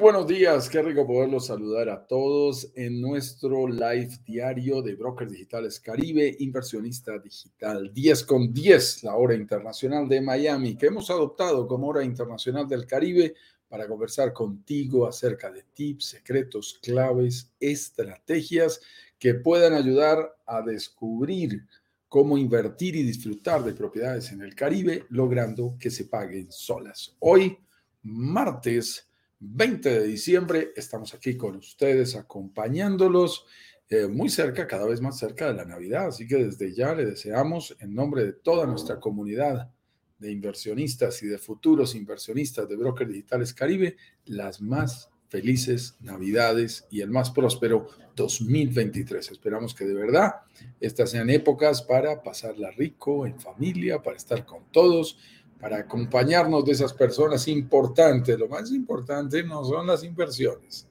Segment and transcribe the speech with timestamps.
[0.00, 5.78] Buenos días, qué rico poderlos saludar a todos en nuestro live diario de Brokers Digitales
[5.78, 11.88] Caribe, inversionista digital 10 con 10, la hora internacional de Miami, que hemos adoptado como
[11.88, 13.34] hora internacional del Caribe
[13.68, 18.80] para conversar contigo acerca de tips, secretos, claves, estrategias
[19.18, 21.66] que puedan ayudar a descubrir
[22.08, 27.14] cómo invertir y disfrutar de propiedades en el Caribe, logrando que se paguen solas.
[27.18, 27.58] Hoy,
[28.02, 29.09] martes
[29.40, 30.72] 20 de diciembre.
[30.76, 33.46] Estamos aquí con ustedes acompañándolos
[33.88, 36.08] eh, muy cerca, cada vez más cerca de la Navidad.
[36.08, 39.70] Así que desde ya le deseamos en nombre de toda nuestra comunidad
[40.18, 43.96] de inversionistas y de futuros inversionistas de Brokers Digitales Caribe
[44.26, 49.30] las más felices Navidades y el más próspero 2023.
[49.30, 50.34] Esperamos que de verdad
[50.80, 55.18] estas sean épocas para pasarla rico en familia, para estar con todos
[55.60, 58.38] para acompañarnos de esas personas importantes.
[58.38, 60.86] Lo más importante no son las inversiones.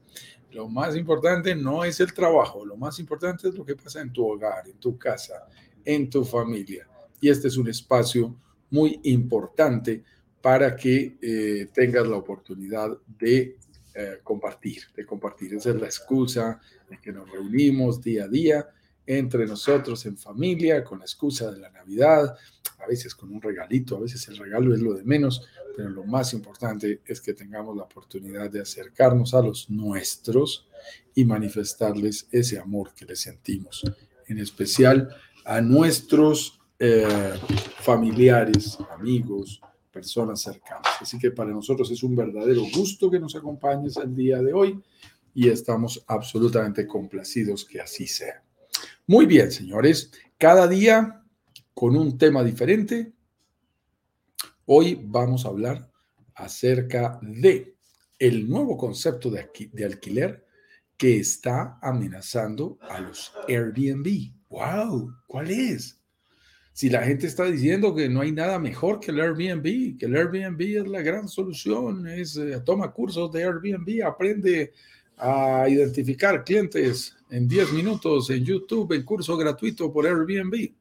[0.52, 2.64] Lo más importante no es el trabajo.
[2.64, 5.48] Lo más importante es lo que pasa en tu hogar, en tu casa,
[5.84, 6.86] en tu familia.
[7.20, 8.36] Y este es un espacio
[8.70, 10.04] muy importante
[10.40, 13.58] para que eh, tengas la oportunidad de
[13.94, 15.54] eh, compartir, de compartir.
[15.54, 18.68] Esa es la excusa en que nos reunimos día a día
[19.18, 22.36] entre nosotros en familia, con la excusa de la Navidad,
[22.78, 26.04] a veces con un regalito, a veces el regalo es lo de menos, pero lo
[26.04, 30.68] más importante es que tengamos la oportunidad de acercarnos a los nuestros
[31.14, 33.82] y manifestarles ese amor que les sentimos,
[34.28, 35.08] en especial
[35.44, 37.34] a nuestros eh,
[37.80, 40.86] familiares, amigos, personas cercanas.
[41.00, 44.80] Así que para nosotros es un verdadero gusto que nos acompañes el día de hoy
[45.34, 48.44] y estamos absolutamente complacidos que así sea.
[49.10, 50.12] Muy bien, señores.
[50.38, 51.24] Cada día
[51.74, 53.12] con un tema diferente.
[54.66, 55.90] Hoy vamos a hablar
[56.36, 57.74] acerca de
[58.20, 60.46] el nuevo concepto de, alquiler
[60.96, 64.32] que está amenazando a los Airbnb.
[64.48, 65.12] ¡Wow!
[65.26, 66.00] ¿Cuál es?
[66.72, 70.14] Si la gente está diciendo que no hay nada mejor que el Airbnb, que el
[70.14, 74.72] Airbnb es la gran solución, es eh, toma cursos de Airbnb, aprende
[75.16, 80.72] a identificar clientes en 10 minutos en YouTube, en curso gratuito por Airbnb.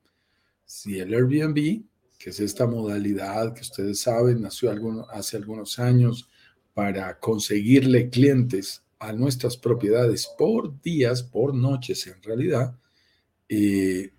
[0.66, 1.84] Si el Airbnb,
[2.18, 4.72] que es esta modalidad que ustedes saben, nació
[5.12, 6.30] hace algunos años
[6.74, 12.76] para conseguirle clientes a nuestras propiedades por días, por noches en realidad,
[13.48, 14.12] eh,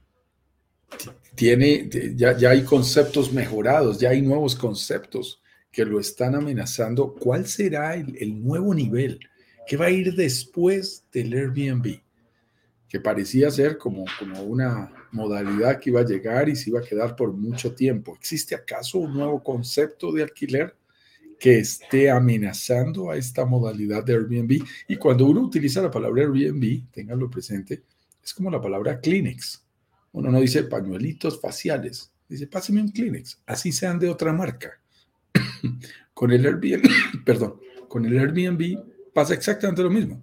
[1.35, 7.15] tiene, ya, ya hay conceptos mejorados, ya hay nuevos conceptos que lo están amenazando.
[7.15, 9.21] ¿Cuál será el, el nuevo nivel?
[9.67, 12.01] ¿Qué va a ir después del Airbnb?
[12.91, 16.85] Que parecía ser como, como una modalidad que iba a llegar y se iba a
[16.85, 18.15] quedar por mucho tiempo.
[18.17, 20.77] ¿Existe acaso un nuevo concepto de alquiler
[21.39, 24.65] que esté amenazando a esta modalidad de Airbnb?
[24.89, 27.85] Y cuando uno utiliza la palabra Airbnb, ténganlo presente,
[28.23, 29.65] es como la palabra Kleenex.
[30.13, 34.81] Uno no dice pañuelitos faciales, dice páseme un Kleenex, así sean de otra marca.
[36.15, 36.89] con el Airbnb,
[37.25, 40.21] perdón, con el Airbnb pasa exactamente lo mismo.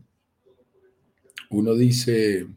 [1.50, 2.47] Uno dice,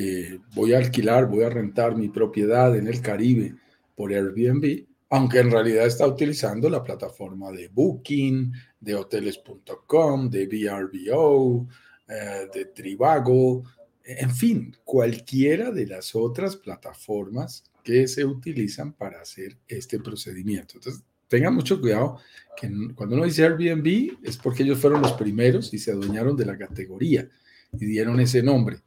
[0.00, 3.56] eh, voy a alquilar, voy a rentar mi propiedad en el Caribe
[3.96, 11.66] por Airbnb, aunque en realidad está utilizando la plataforma de Booking, de hoteles.com, de VRBO,
[12.08, 13.64] eh, de Trivago,
[14.04, 20.74] en fin, cualquiera de las otras plataformas que se utilizan para hacer este procedimiento.
[20.76, 22.18] Entonces, tengan mucho cuidado
[22.56, 26.46] que cuando uno dice Airbnb es porque ellos fueron los primeros y se adueñaron de
[26.46, 27.28] la categoría
[27.72, 28.78] y dieron ese nombre,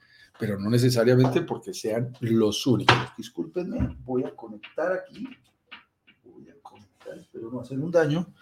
[0.42, 2.98] pero no necesariamente porque sean los únicos.
[3.16, 5.24] Discúlpenme, voy a conectar aquí,
[6.24, 8.34] voy a conectar, espero no hacer un daño,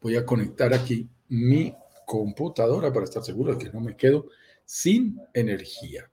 [0.00, 1.74] voy a conectar aquí mi
[2.06, 4.28] computadora para estar seguro de que no me quedo
[4.64, 6.08] sin energía.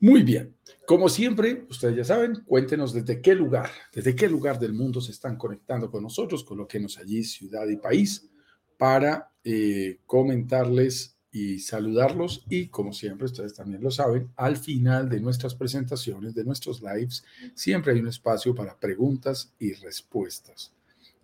[0.00, 0.54] Muy bien.
[0.86, 5.12] Como siempre, ustedes ya saben, cuéntenos desde qué lugar, desde qué lugar del mundo se
[5.12, 8.28] están conectando con nosotros, coloquenos allí ciudad y país
[8.76, 12.44] para eh, comentarles y saludarlos.
[12.48, 17.24] Y como siempre, ustedes también lo saben, al final de nuestras presentaciones, de nuestros lives,
[17.54, 20.72] siempre hay un espacio para preguntas y respuestas.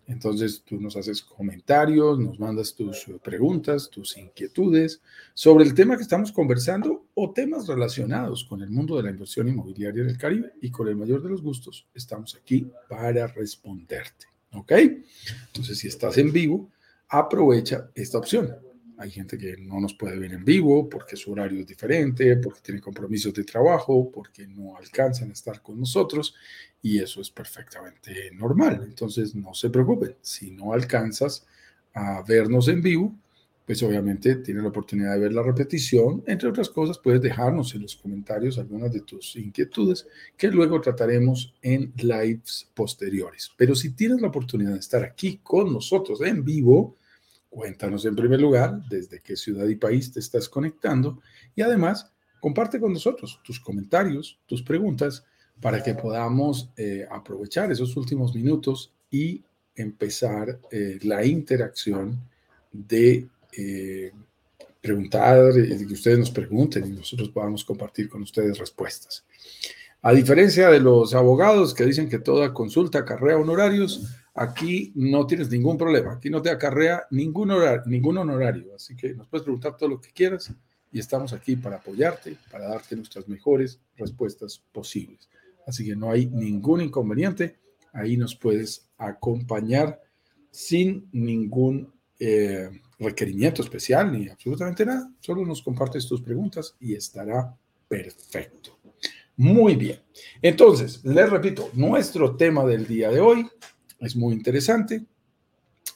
[0.07, 5.01] Entonces tú nos haces comentarios, nos mandas tus eh, preguntas, tus inquietudes
[5.33, 9.47] sobre el tema que estamos conversando o temas relacionados con el mundo de la inversión
[9.47, 14.27] inmobiliaria en el Caribe y con el mayor de los gustos estamos aquí para responderte.
[14.53, 14.71] ¿Ok?
[15.47, 16.69] Entonces si estás en vivo,
[17.09, 18.55] aprovecha esta opción.
[18.97, 22.61] Hay gente que no nos puede ver en vivo porque su horario es diferente, porque
[22.61, 26.35] tiene compromisos de trabajo, porque no alcanzan a estar con nosotros
[26.81, 28.81] y eso es perfectamente normal.
[28.85, 31.45] Entonces no se preocupen, si no alcanzas
[31.93, 33.15] a vernos en vivo,
[33.65, 36.23] pues obviamente tienes la oportunidad de ver la repetición.
[36.27, 40.07] Entre otras cosas, puedes dejarnos en los comentarios algunas de tus inquietudes
[40.37, 43.51] que luego trataremos en lives posteriores.
[43.57, 46.95] Pero si tienes la oportunidad de estar aquí con nosotros en vivo,
[47.55, 51.21] cuéntanos en primer lugar desde qué ciudad y país te estás conectando
[51.55, 52.11] y además
[52.41, 55.23] comparte con nosotros tus comentarios, tus preguntas,
[55.61, 59.41] para que podamos eh, aprovechar esos últimos minutos y
[59.73, 62.19] empezar eh, la interacción
[62.73, 64.11] de eh,
[64.81, 69.23] preguntar, que ustedes nos pregunten y nosotros podamos compartir con ustedes respuestas.
[70.01, 75.49] A diferencia de los abogados que dicen que toda consulta acarrea honorarios, aquí no tienes
[75.49, 79.75] ningún problema, aquí no te acarrea ningún, horario, ningún honorario, así que nos puedes preguntar
[79.77, 80.53] todo lo que quieras
[80.91, 85.29] y estamos aquí para apoyarte, para darte nuestras mejores respuestas posibles.
[85.65, 87.57] Así que no hay ningún inconveniente,
[87.91, 89.99] ahí nos puedes acompañar
[90.51, 91.93] sin ningún...
[92.17, 95.11] Eh, requerimiento especial ni absolutamente nada.
[95.19, 97.55] Solo nos compartes tus preguntas y estará
[97.87, 98.77] perfecto.
[99.37, 99.99] Muy bien.
[100.41, 103.47] Entonces, les repito, nuestro tema del día de hoy
[103.99, 105.03] es muy interesante.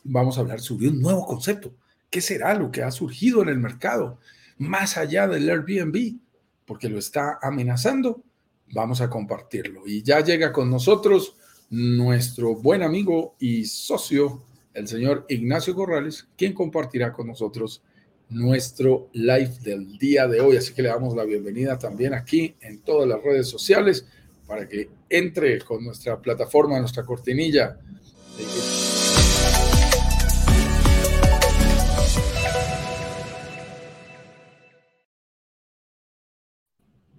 [0.04, 1.74] Vamos a hablar sobre un nuevo concepto.
[2.10, 4.20] ¿Qué será lo que ha surgido en el mercado
[4.58, 6.18] más allá del Airbnb?
[6.66, 8.24] Porque lo está amenazando.
[8.72, 9.84] Vamos a compartirlo.
[9.86, 11.36] Y ya llega con nosotros
[11.70, 14.44] nuestro buen amigo y socio
[14.74, 17.84] el señor Ignacio Corrales, quien compartirá con nosotros
[18.30, 20.58] nuestro live del día de hoy.
[20.58, 24.06] Así que le damos la bienvenida también aquí en todas las redes sociales
[24.50, 27.78] para que entre con nuestra plataforma, nuestra cortinilla.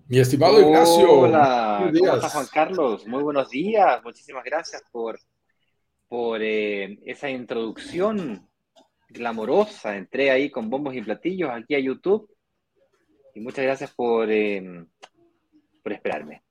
[0.09, 1.21] Mi estimado Ignacio.
[1.21, 3.07] Hola, ¿cómo estás, Juan Carlos?
[3.07, 4.03] Muy buenos días.
[4.03, 5.21] Muchísimas gracias por
[6.09, 8.51] por eh, esa introducción
[9.09, 9.97] glamorosa.
[9.97, 12.29] Entré ahí con bombos y platillos aquí a YouTube.
[13.37, 14.85] Y muchas gracias por, eh,
[15.85, 16.43] por esperarme.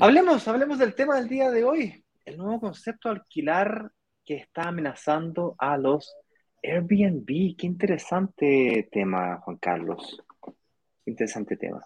[0.00, 2.04] Hablemos, hablemos del tema del día de hoy.
[2.24, 3.90] El nuevo concepto de alquilar
[4.24, 6.14] que está amenazando a los
[6.62, 7.56] Airbnb.
[7.56, 10.22] Qué interesante tema, Juan Carlos.
[11.06, 11.82] interesante tema.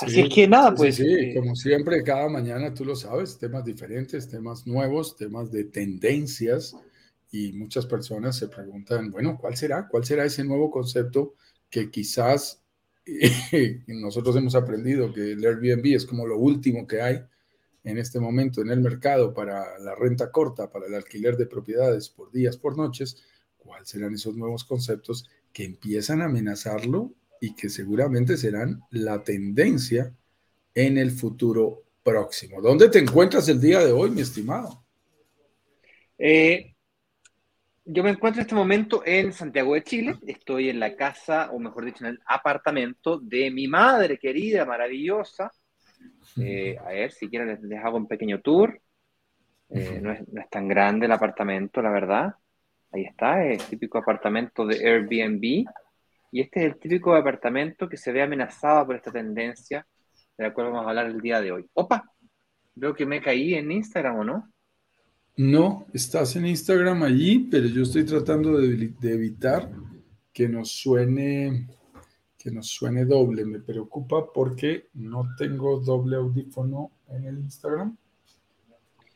[0.00, 0.96] Así es que nada, pues.
[0.96, 5.64] Sí, eh, como siempre, cada mañana tú lo sabes, temas diferentes, temas nuevos, temas de
[5.64, 6.76] tendencias.
[7.30, 9.88] Y muchas personas se preguntan, bueno, ¿cuál será?
[9.88, 11.34] ¿Cuál será ese nuevo concepto
[11.68, 12.63] que quizás
[13.86, 17.20] nosotros hemos aprendido que el Airbnb es como lo último que hay
[17.84, 22.08] en este momento en el mercado para la renta corta, para el alquiler de propiedades
[22.08, 23.22] por días, por noches?
[23.58, 30.14] ¿Cuáles serán esos nuevos conceptos que empiezan a amenazarlo y que seguramente serán la tendencia
[30.74, 32.60] en el futuro próximo.
[32.60, 34.84] ¿Dónde te encuentras el día de hoy, mi estimado?
[36.18, 36.73] Eh,
[37.84, 40.16] yo me encuentro en este momento en Santiago de Chile.
[40.26, 45.50] Estoy en la casa, o mejor dicho, en el apartamento de mi madre querida, maravillosa.
[46.40, 48.80] Eh, a ver, si quieren les, hago un pequeño tour.
[49.70, 52.34] Eh, no, es, no, es, tan grande el apartamento, la verdad.
[52.90, 55.66] Ahí está, es típico apartamento de Airbnb.
[56.32, 59.86] Y este es el típico apartamento que se ve amenazado por esta tendencia
[60.36, 61.66] de la cual vamos a hablar el día de hoy.
[61.74, 62.10] Opa,
[62.74, 64.53] veo que me caí en Instagram, ¿o no?
[65.36, 69.70] No, estás en Instagram allí, pero yo estoy tratando de, evitar
[70.32, 71.68] que nos suene
[72.38, 73.44] que nos suene doble.
[73.44, 77.96] Me preocupa porque no tengo doble audífono en el Instagram.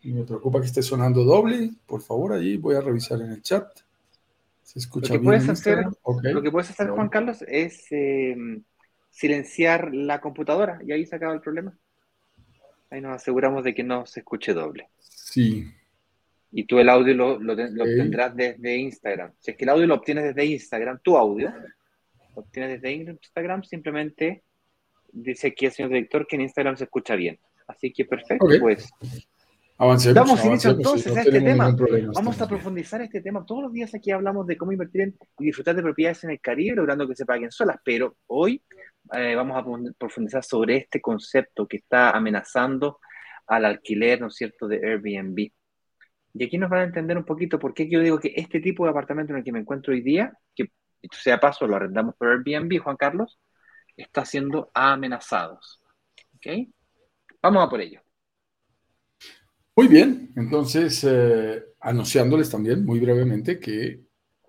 [0.03, 1.73] Y me preocupa que esté sonando doble.
[1.87, 3.69] Por favor, allí voy a revisar en el chat
[4.75, 8.63] lo que puedes hacer, lo que puedes hacer, Juan Carlos, es em,
[9.11, 11.77] silenciar la computadora y ahí se acaba el problema.
[12.91, 14.89] Ahí nos aseguramos de que no se escuche doble.
[14.99, 15.71] Sí.
[16.51, 19.33] Y tú el audio lo, lo, obtendrás desde Instagram.
[19.39, 21.53] Si es que el audio lo obtienes desde Instagram, tu audio
[22.35, 24.45] lo obtienes desde Instagram, simplemente
[25.13, 27.39] dice aquí el señor director que en Instagram se escucha bien.
[27.67, 28.91] Así que perfecto, pues
[29.81, 30.15] Avancemos.
[30.15, 31.75] Damos inicio entonces a este tema.
[32.15, 33.47] Vamos a profundizar este tema.
[33.47, 36.41] Todos los días aquí hablamos de cómo invertir en, y disfrutar de propiedades en el
[36.41, 38.61] Caribe, logrando que se paguen solas, pero hoy
[39.13, 42.99] eh, vamos a profundizar sobre este concepto que está amenazando
[43.47, 45.49] al alquiler, ¿no es cierto?, de Airbnb.
[46.35, 48.85] Y aquí nos van a entender un poquito por qué yo digo que este tipo
[48.85, 50.71] de apartamento en el que me encuentro hoy día, que
[51.03, 53.39] dicho sea paso, lo arrendamos por Airbnb, Juan Carlos,
[53.97, 55.81] está siendo amenazados.
[56.37, 56.69] ¿Ok?
[57.43, 58.01] Vamos a por ello.
[59.77, 64.09] Muy bien, entonces eh, anunciándoles también muy brevemente que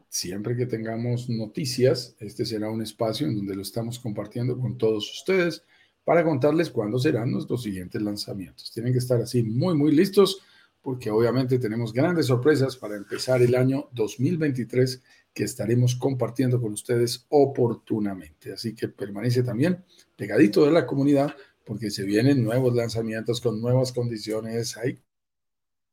[0.10, 5.10] siempre que tengamos noticias, este será un espacio en donde lo estamos compartiendo con todos
[5.12, 5.64] ustedes
[6.04, 8.72] para contarles cuándo serán nuestros siguientes lanzamientos.
[8.72, 10.42] Tienen que estar así muy, muy listos
[10.82, 15.02] porque obviamente tenemos grandes sorpresas para empezar el año 2023
[15.34, 18.54] que estaremos compartiendo con ustedes oportunamente.
[18.54, 19.84] Así que permanece también
[20.16, 24.76] pegadito de la comunidad porque se vienen nuevos lanzamientos con nuevas condiciones.
[24.78, 25.00] Hay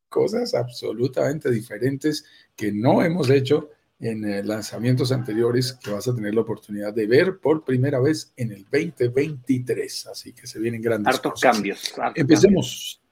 [0.09, 2.25] cosas absolutamente diferentes
[2.55, 7.07] que no hemos hecho en eh, lanzamientos anteriores que vas a tener la oportunidad de
[7.07, 10.07] ver por primera vez en el 2023.
[10.07, 11.95] Así que se vienen grandes hartos cambios.
[12.15, 13.03] Empecemos.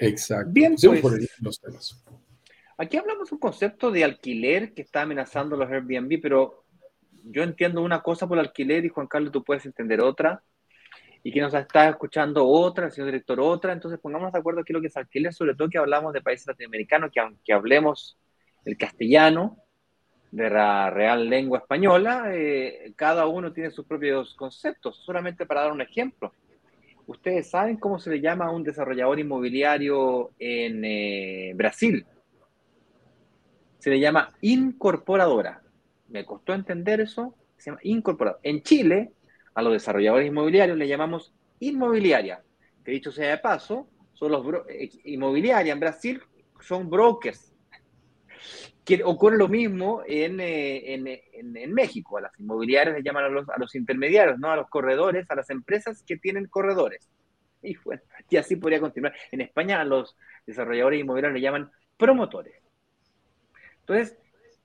[0.00, 0.50] Exacto.
[0.52, 2.04] Bien, pues, por los temas.
[2.76, 6.64] Aquí hablamos de un concepto de alquiler que está amenazando los Airbnb, pero
[7.24, 10.42] yo entiendo una cosa por alquiler y Juan Carlos, tú puedes entender otra.
[11.22, 13.74] Y que nos está escuchando otra, el señor director otra.
[13.74, 16.46] Entonces pongamos de acuerdo aquí lo que es alquiler, sobre todo que hablamos de países
[16.46, 18.18] latinoamericanos, que aunque hablemos
[18.64, 19.58] el castellano,
[20.30, 24.96] de la real lengua española, eh, cada uno tiene sus propios conceptos.
[25.04, 26.32] Solamente para dar un ejemplo,
[27.10, 32.06] ¿ustedes saben cómo se le llama a un desarrollador inmobiliario en eh, Brasil?
[33.78, 35.62] Se le llama incorporadora.
[36.08, 37.34] Me costó entender eso.
[37.56, 38.40] Se llama incorporadora.
[38.44, 39.12] En Chile,
[39.54, 42.42] a los desarrolladores inmobiliarios le llamamos inmobiliaria.
[42.84, 46.22] Que dicho sea de paso, son los eh, inmobiliarias en Brasil
[46.60, 47.49] son brokers
[49.04, 50.24] ocurre lo mismo eh,
[50.94, 51.06] en,
[51.56, 52.18] en, México.
[52.18, 54.50] A las inmobiliarias le llaman a los, a los, intermediarios, ¿no?
[54.50, 57.08] A los corredores, a las empresas que tienen corredores.
[57.62, 59.14] Y, bueno, y así podría continuar.
[59.30, 60.16] En España a los
[60.46, 62.54] desarrolladores inmobiliarios le llaman promotores.
[63.80, 64.16] Entonces,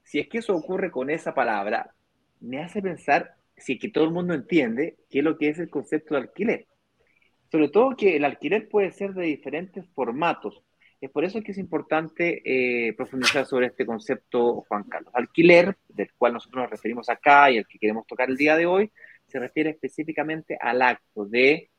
[0.03, 1.93] si es que eso ocurre con esa palabra,
[2.39, 5.59] me hace pensar si es que todo el mundo entiende qué es lo que es
[5.59, 6.67] el concepto de alquiler.
[7.51, 10.61] Sobre todo que el alquiler puede ser de diferentes formatos.
[11.01, 15.13] Es por eso que es importante eh, profundizar sobre este concepto, Juan Carlos.
[15.13, 18.65] Alquiler, del cual nosotros nos referimos acá y el que queremos tocar el día de
[18.65, 18.91] hoy,
[19.27, 21.69] se refiere específicamente al acto de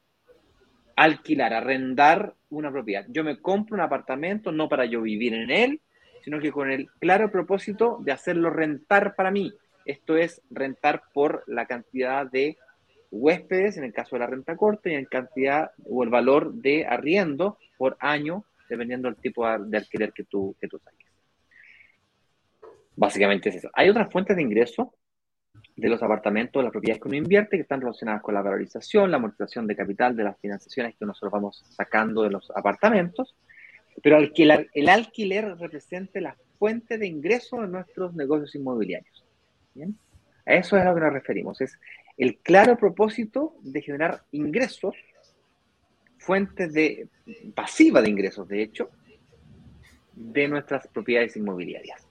[0.97, 3.07] alquilar, arrendar una propiedad.
[3.09, 5.81] Yo me compro un apartamento no para yo vivir en él,
[6.23, 9.53] sino que con el claro propósito de hacerlo rentar para mí.
[9.85, 12.57] Esto es rentar por la cantidad de
[13.11, 16.87] huéspedes, en el caso de la renta corta, y en cantidad o el valor de
[16.87, 21.07] arriendo por año dependiendo del tipo de alquiler que tú, que tú saques.
[22.97, 23.71] Básicamente es eso.
[23.75, 24.95] Hay otras fuentes de ingreso
[25.77, 29.19] de los apartamentos, las propiedades que uno invierte, que están relacionadas con la valorización, la
[29.19, 33.37] amortización de capital, de las financiaciones que nosotros vamos sacando de los apartamentos.
[34.03, 39.25] Pero alquilar, el alquiler representa la fuente de ingreso de nuestros negocios inmobiliarios.
[39.75, 39.97] ¿Bien?
[40.47, 41.61] A eso es a lo que nos referimos.
[41.61, 41.79] Es
[42.17, 44.95] el claro propósito de generar ingresos
[46.27, 47.07] fuentes de,
[47.55, 48.91] pasiva de ingresos, de hecho,
[50.13, 52.03] de nuestras propiedades inmobiliarias.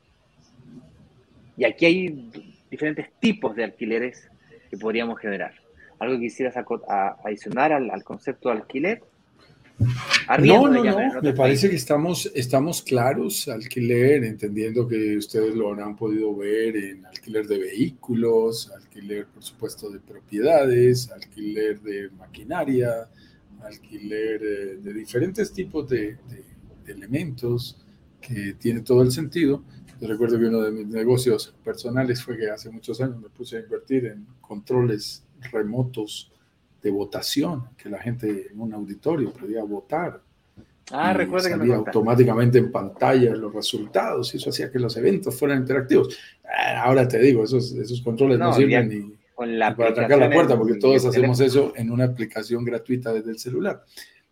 [1.58, 2.32] Y aquí hay
[2.72, 4.30] diferentes tipos de alquileres
[4.70, 5.54] que podríamos generar.
[6.00, 6.56] ¿Algo que quisieras
[7.24, 9.04] adicionar al, concepto de alquiler?
[10.40, 15.98] no, no, no, me parece que estamos, estamos claros, alquiler, entendiendo que ustedes lo habrán
[15.98, 23.10] podido ver en alquiler de vehículos, alquiler, por supuesto, de propiedades, alquiler de maquinaria,
[23.64, 26.18] alquiler eh, de diferentes tipos de,
[26.88, 27.82] elementos
[28.22, 29.64] que tiene todo el sentido.
[30.00, 33.58] Yo recuerdo que uno de mis negocios personales fue que hace muchos años me puse
[33.58, 36.32] a invertir en controles remotos
[36.82, 40.22] de votación, que la gente en un auditorio podía votar.
[40.92, 45.36] Ah, recuerda que salía automáticamente en pantalla los resultados y eso hacía que los eventos
[45.36, 46.16] fueran interactivos.
[46.44, 50.76] Ah, ahora te digo, esos, esos controles no, sirven ni, para trancar la puerta, porque
[50.76, 53.84] todos hacemos eso en una aplicación gratuita desde el celular.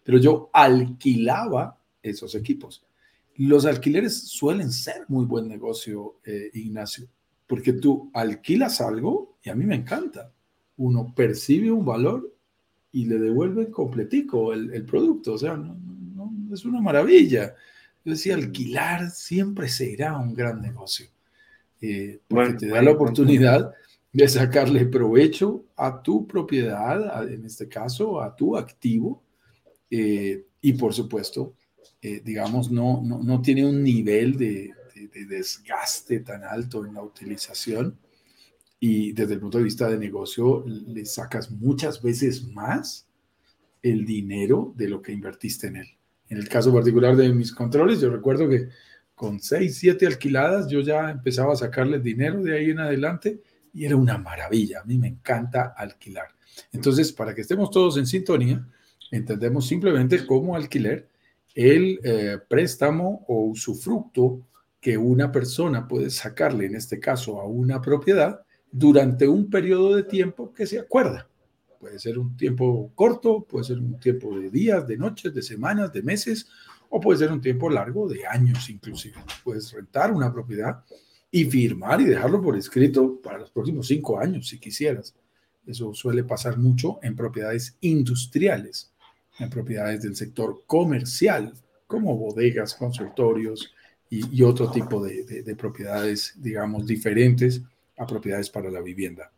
[0.04, 2.86] Pero yo alquilaba esos equipos.
[3.38, 7.08] Los alquileres suelen ser muy buen negocio, eh, Ignacio,
[7.48, 10.32] porque tú alquilas algo y a mí me encanta.
[10.78, 12.34] Uno percibe un valor
[12.92, 15.34] y le devuelve completico el, el producto.
[15.34, 15.76] O sea, no,
[16.16, 17.56] no, es una maravilla.
[18.06, 21.08] Yo decía, alquilar siempre será un gran negocio.
[21.82, 23.74] Eh, porque te da la oportunidad
[24.14, 29.24] de sacarle provecho a tu propiedad, en este caso a tu activo,
[29.90, 31.56] eh, y por supuesto,
[32.02, 34.72] eh, digamos, no, no, tiene un nivel de,
[35.28, 37.98] desgaste tan alto en la utilización
[38.80, 43.08] y desde el punto de vista de negocio le sacas muchas veces más
[43.82, 45.88] el dinero de lo que invertiste en él.
[46.30, 48.70] En el caso particular de mis controles, yo recuerdo que
[49.16, 53.42] con 6, 7 alquiladas yo ya empezaba a sacarle dinero de ahí en adelante
[53.74, 54.82] y era una maravilla.
[54.82, 56.28] A mí me encanta alquilar.
[56.72, 58.66] Entonces, para que estemos todos en sintonía,
[59.12, 61.10] entendemos simplemente como alquiler
[61.56, 64.42] el eh, préstamo o usufructo
[64.80, 70.04] que una persona puede sacarle, en este caso, a una propiedad durante un periodo de
[70.04, 71.28] tiempo que se acuerda.
[71.80, 75.92] Puede ser un tiempo corto, puede ser un tiempo de días, de noches, de semanas,
[75.94, 76.48] de meses,
[76.90, 79.16] o puede ser un tiempo largo, de años inclusive.
[79.44, 80.84] Puedes rentar una propiedad
[81.36, 85.16] y firmar y dejarlo por escrito para los próximos cinco años, si quisieras.
[85.66, 88.92] Eso suele pasar mucho en propiedades industriales,
[89.40, 91.52] en propiedades del sector comercial,
[91.88, 93.74] como bodegas, consultorios
[94.12, 97.64] y, otro tipo de, de, propiedades, digamos, diferentes
[97.98, 99.32] a propiedades para la vivienda.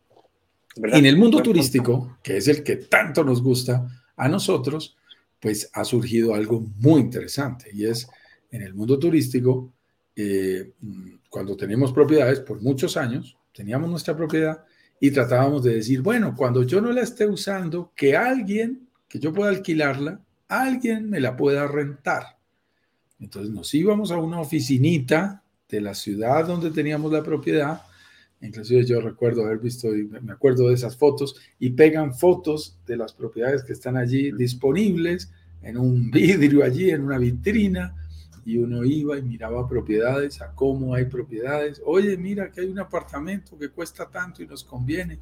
[0.76, 4.98] En el mundo turístico, que es el que tanto nos gusta a nosotros,
[5.40, 8.06] pues ha surgido algo muy interesante y es
[8.50, 9.72] en el mundo turístico,
[10.16, 10.72] eh,
[11.28, 14.64] cuando tenemos propiedades por muchos años, teníamos nuestra propiedad
[14.98, 19.32] y tratábamos de decir, bueno, cuando yo no la esté usando, que alguien, que yo
[19.32, 22.38] pueda alquilarla, alguien me la pueda rentar.
[23.20, 27.82] Entonces nos íbamos a una oficinita de la ciudad donde teníamos la propiedad,
[28.40, 32.96] inclusive yo recuerdo haber visto, y me acuerdo de esas fotos, y pegan fotos de
[32.96, 35.30] las propiedades que están allí disponibles
[35.62, 37.94] en un vidrio allí, en una vitrina,
[38.46, 41.82] y uno iba y miraba propiedades, a cómo hay propiedades.
[41.84, 45.18] Oye, mira que hay un apartamento que cuesta tanto y nos conviene.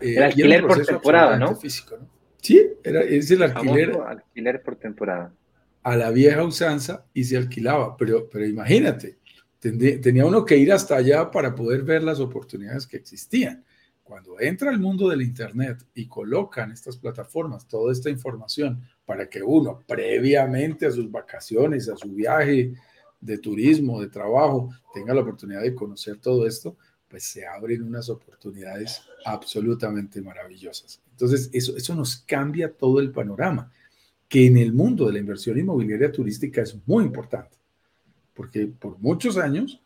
[0.00, 1.54] Eh, el alquiler por temporada, ¿no?
[1.54, 2.08] Físico, ¿no?
[2.40, 3.92] Sí, era, es el alquiler.
[4.06, 5.34] alquiler por temporada.
[5.82, 9.18] A la vieja usanza y se alquilaba, pero, pero imagínate,
[9.58, 13.62] tenía uno que ir hasta allá para poder ver las oportunidades que existían.
[14.10, 19.40] Cuando entra al mundo del Internet y colocan estas plataformas toda esta información para que
[19.40, 22.74] uno, previamente a sus vacaciones, a su viaje
[23.20, 26.76] de turismo, de trabajo, tenga la oportunidad de conocer todo esto,
[27.06, 31.00] pues se abren unas oportunidades absolutamente maravillosas.
[31.12, 33.70] Entonces, eso, eso nos cambia todo el panorama,
[34.26, 37.56] que en el mundo de la inversión inmobiliaria turística es muy importante,
[38.34, 39.80] porque por muchos años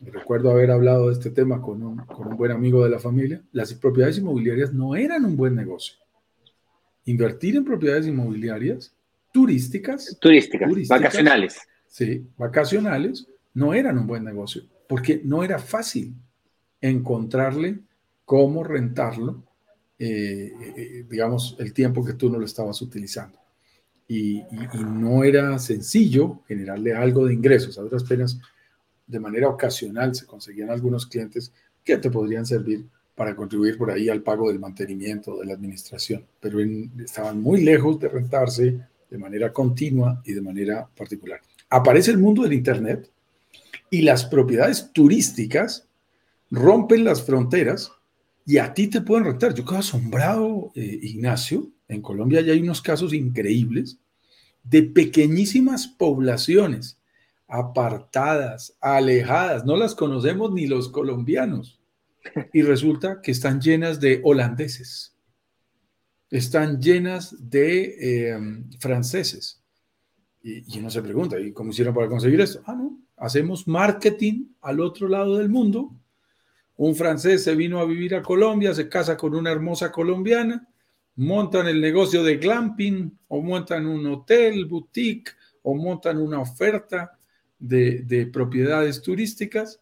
[0.00, 3.42] recuerdo haber hablado de este tema con un, con un, buen amigo de la familia,
[3.52, 5.96] las propiedades inmobiliarias no eran un buen negocio.
[7.04, 8.94] Invertir en propiedades inmobiliarias
[9.32, 11.60] turísticas, turísticas, vacacionales.
[11.86, 16.14] Sí, vacacionales, no eran un buen negocio, porque no era fácil
[16.80, 17.80] encontrarle
[18.24, 19.42] cómo rentarlo,
[19.98, 23.38] eh, eh, digamos, el tiempo que tú no lo estabas utilizando.
[24.08, 27.78] Y, y, y, no era sencillo generarle algo de ingresos.
[27.78, 28.40] A otras penas,
[29.10, 31.52] de manera ocasional se conseguían algunos clientes
[31.84, 36.24] que te podrían servir para contribuir por ahí al pago del mantenimiento de la administración,
[36.40, 36.58] pero
[37.04, 41.40] estaban muy lejos de rentarse de manera continua y de manera particular.
[41.68, 43.10] Aparece el mundo del Internet
[43.90, 45.86] y las propiedades turísticas
[46.50, 47.92] rompen las fronteras
[48.46, 49.54] y a ti te pueden rentar.
[49.54, 53.98] Yo quedo asombrado, eh, Ignacio, en Colombia ya hay unos casos increíbles
[54.62, 56.99] de pequeñísimas poblaciones
[57.50, 61.80] apartadas, alejadas, no las conocemos ni los colombianos.
[62.52, 65.16] Y resulta que están llenas de holandeses,
[66.30, 69.62] están llenas de em, franceses.
[70.42, 72.62] Y, uno se pregunta, ¿y cómo hicieron para conseguir esto?
[72.66, 75.90] Ah, no, hacemos marketing al otro lado del mundo.
[76.76, 80.68] Un francés se vino a vivir a Colombia, se casa con una hermosa colombiana,
[81.16, 85.32] montan el negocio de glamping o montan un hotel, boutique
[85.62, 87.18] o montan una oferta
[87.60, 89.80] de, propiedades turísticas,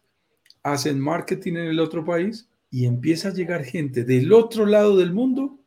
[0.61, 5.13] hacen marketing en el otro país y empieza a llegar gente del otro lado del
[5.13, 5.57] mundo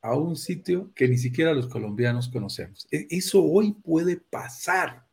[0.00, 2.86] a un sitio que ni siquiera los colombianos conocemos.
[2.90, 5.04] E, eso hoy puede pasar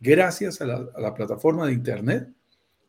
[0.00, 2.28] gracias a la, a la, plataforma de Internet.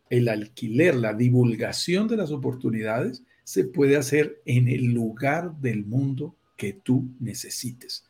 [0.09, 6.35] El alquiler, la divulgación de las oportunidades se puede hacer en el lugar del mundo
[6.57, 8.05] que tú necesites.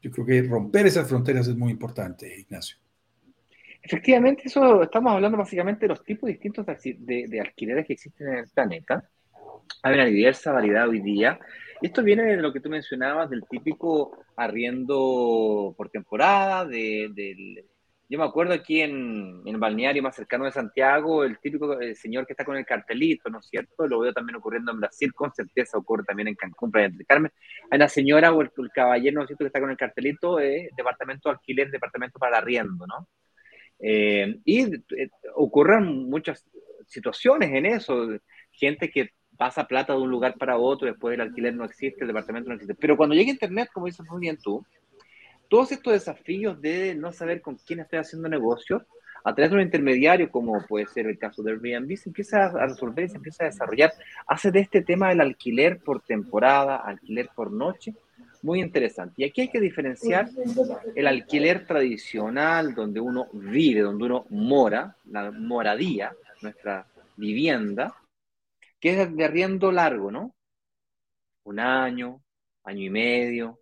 [0.00, 2.79] Yo creo que romper esas fronteras es muy importante, Ignacio.
[3.82, 8.38] Efectivamente, eso estamos hablando básicamente de los tipos distintos de, de, alquileres que existen en
[8.38, 9.08] el planeta.
[9.82, 11.38] Hay una diversa variedad hoy día.
[11.80, 17.64] Esto viene de lo que tú mencionabas, del típico arriendo por temporada, de.
[18.08, 22.26] Yo me acuerdo aquí en, en, el balneario más cercano de Santiago, el típico señor
[22.26, 23.86] que está con el cartelito, ¿no es cierto?
[23.86, 27.30] Lo veo también ocurriendo en Brasil, con certeza ocurre también en Cancún, Playa del Carmen.
[27.70, 30.70] Hay una señora o el, caballero, ¿no es cierto?, que está con el cartelito, eh,
[30.76, 33.06] departamento alquiler, departamento para arriendo, ¿no?
[33.82, 36.44] Eh, y eh, ocurren muchas
[36.86, 38.08] situaciones en eso,
[38.52, 42.08] gente que pasa plata de un lugar para otro, después el alquiler no existe, el
[42.08, 42.74] departamento no existe.
[42.74, 44.64] Pero cuando llega Internet, como dices muy bien tú,
[45.48, 48.86] todos estos desafíos de no saber con quién estoy haciendo negocio,
[49.24, 52.66] a través de un intermediario, como puede ser el caso de Airbnb, se empieza a
[52.66, 53.92] resolver, se empieza a desarrollar,
[54.26, 57.94] hace de este tema del alquiler por temporada, alquiler por noche,
[58.42, 59.14] muy interesante.
[59.18, 60.28] Y aquí hay que diferenciar
[60.94, 67.94] el alquiler tradicional, donde uno vive, donde uno mora, la moradía, nuestra vivienda,
[68.80, 70.34] que es de arriendo largo, ¿no?
[71.44, 72.22] Un año,
[72.64, 73.60] año y medio.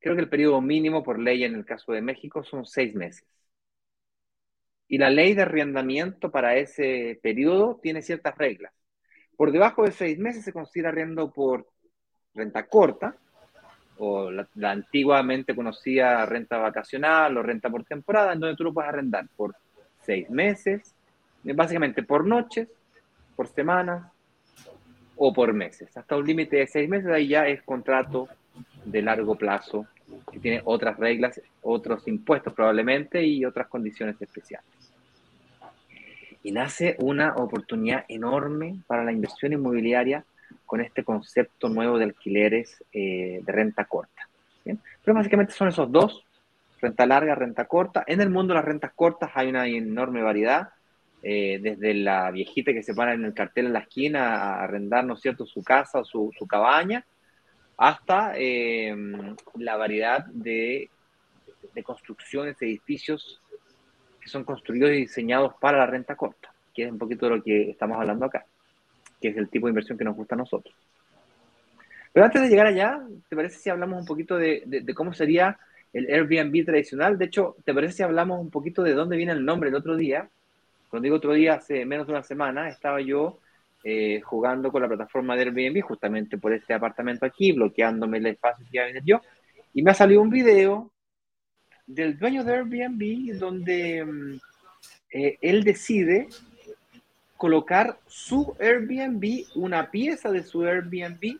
[0.00, 3.24] Creo que el periodo mínimo por ley en el caso de México son seis meses.
[4.88, 8.72] y la ley de arrendamiento para ese periodo tiene ciertas reglas.
[9.36, 11.68] Por debajo de seis meses se considera arriendo por
[12.34, 13.16] renta corta,
[14.02, 18.88] o la, antiguamente conocida renta vacacional o renta por temporada, en donde tú lo puedes
[18.88, 19.54] arrendar por
[19.98, 20.94] seis meses,
[21.44, 22.68] básicamente por noches,
[23.36, 24.10] por semanas
[25.16, 25.94] o por meses.
[25.94, 28.28] Hasta un límite de seis meses, ahí ya es contrato
[28.86, 29.86] de largo plazo,
[30.32, 34.66] que tiene otras reglas, otros impuestos probablemente y otras condiciones especiales.
[36.42, 40.24] Y nace una oportunidad enorme para la inversión inmobiliaria
[40.70, 44.28] con este concepto nuevo de alquileres eh, de renta corta.
[44.62, 46.24] Pero básicamente son esos dos,
[46.80, 48.04] renta larga, renta corta.
[48.06, 50.68] En el mundo las rentas cortas hay una enorme variedad,
[51.24, 55.04] eh, desde la viejita que se para en el cartel en la esquina a arrendar,
[55.04, 57.04] ¿no es cierto?, su casa o su, cabaña,
[57.76, 58.94] hasta eh,
[59.56, 60.88] la variedad de,
[61.74, 63.42] de construcciones, edificios
[64.20, 67.42] que son construidos y diseñados para la renta corta, que es un poquito de lo
[67.42, 68.46] que estamos hablando acá,
[69.20, 70.74] que es el tipo de inversión que nos gusta a nosotros.
[72.12, 75.58] Pero antes de llegar allá, ¿te parece si hablamos un poquito de, cómo sería
[75.92, 77.18] el Airbnb tradicional?
[77.18, 79.96] De hecho, ¿te parece si hablamos un poquito de dónde viene el nombre el otro
[79.96, 80.28] día?
[80.88, 83.38] Cuando digo otro día, hace menos de una semana, estaba yo
[83.84, 88.64] eh, jugando con la plataforma de Airbnb, justamente por este apartamento aquí, bloqueándome el espacio
[88.64, 89.20] que iba a venir yo,
[89.72, 90.90] y me ha salido un video
[91.86, 94.38] del dueño de Airbnb donde mm,
[95.12, 96.28] eh, él decide
[97.40, 101.38] colocar su Airbnb, una pieza de su Airbnb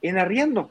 [0.00, 0.70] en arriendo.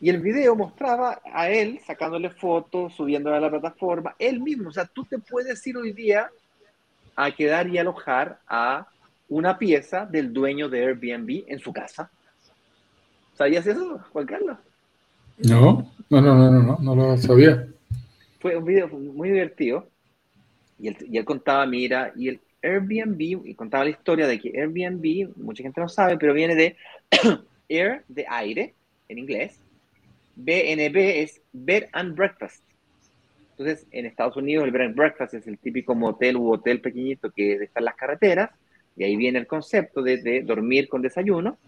[0.00, 4.70] Y el video mostraba a él sacándole fotos, subiéndola a la plataforma, él mismo.
[4.70, 6.30] O sea, tú te puedes ir hoy día
[7.16, 8.86] a quedar y alojar a
[9.28, 12.10] una pieza del dueño de Airbnb en su casa.
[13.34, 14.56] ¿Sabías eso, Juan Carlos?
[15.36, 17.68] No, no, no, no, no, no, lo sabía.
[18.40, 19.86] Fue un video muy divertido.
[20.78, 24.58] Y él, y él contaba, mira, y el Airbnb, y contaba la historia de que
[24.58, 26.76] Airbnb, mucha gente no sabe, pero viene de
[27.68, 28.74] air, de aire,
[29.08, 29.60] en inglés.
[30.36, 32.62] BNB es Bed and Breakfast.
[33.50, 37.30] Entonces, en Estados Unidos el Bed and Breakfast es el típico motel u hotel pequeñito
[37.30, 38.50] que está en las carreteras,
[38.96, 41.58] y ahí viene el concepto de, dormir con desayuno.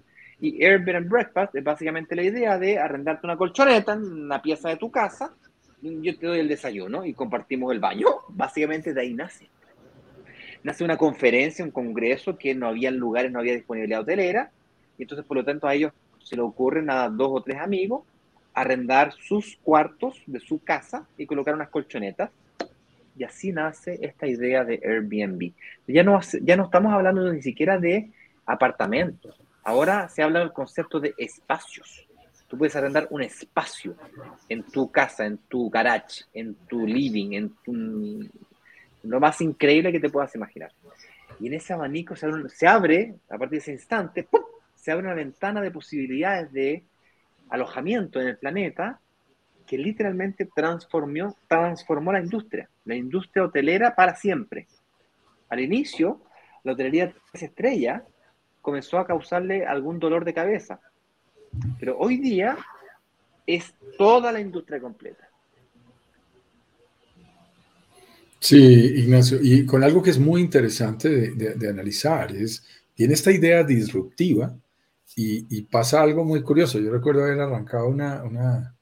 [0.40, 4.76] Y Airbnb Breakfast es básicamente la idea de arrendarte una colchoneta en una pieza de
[4.76, 5.34] tu casa,
[5.82, 8.06] yo te doy el desayuno y compartimos el baño.
[8.28, 9.48] Básicamente de ahí nace.
[10.66, 14.50] Nace una conferencia, un congreso que no había lugares, no había disponibilidad hotelera,
[14.98, 15.92] y entonces por lo tanto a ellos
[16.24, 18.02] se le ocurren a dos o tres amigos
[18.52, 22.30] arrendar sus cuartos de su casa y colocar unas colchonetas
[23.16, 25.52] y así nace esta idea de Airbnb.
[25.86, 28.10] Ya no, ya no estamos hablando ni siquiera de
[28.44, 32.08] apartamentos, ahora se habla del concepto de espacios.
[32.48, 33.94] Tú puedes arrendar un espacio
[34.48, 38.28] en tu casa, en tu garage, en tu living, en tu,
[39.08, 40.72] lo más increíble que te puedas imaginar.
[41.40, 44.26] Y en ese abanico se abre, a partir de ese instante,
[44.74, 46.84] se abre una ventana de posibilidades de
[47.50, 49.00] alojamiento en el planeta
[49.66, 54.66] que literalmente transformó, transformó la industria, la industria hotelera para siempre.
[55.48, 56.22] Al inicio,
[56.62, 58.02] la hotelería tres estrellas
[58.62, 60.80] comenzó a causarle algún dolor de cabeza,
[61.78, 62.56] pero hoy día
[63.46, 65.25] es toda la industria completa.
[68.48, 72.62] Sí, Ignacio, y con algo que es muy interesante de, analizar, es,
[72.94, 74.56] tiene esta idea disruptiva
[75.16, 76.78] y, pasa algo muy curioso.
[76.78, 78.76] Yo recuerdo haber arrancado una, una,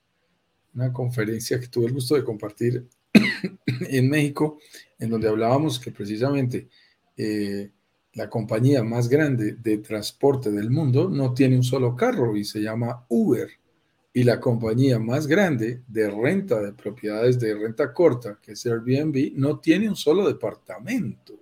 [0.74, 2.86] una conferencia que tuve el gusto de compartir
[3.88, 4.58] en México,
[4.98, 6.68] en donde hablábamos que precisamente
[7.16, 7.70] eh,
[8.12, 12.60] la compañía más grande de transporte del mundo no tiene un solo carro y se
[12.60, 13.48] llama Uber.
[14.16, 19.32] Y la compañía más grande de renta de propiedades de renta corta, que es Airbnb,
[19.34, 21.34] no tiene un solo departamento.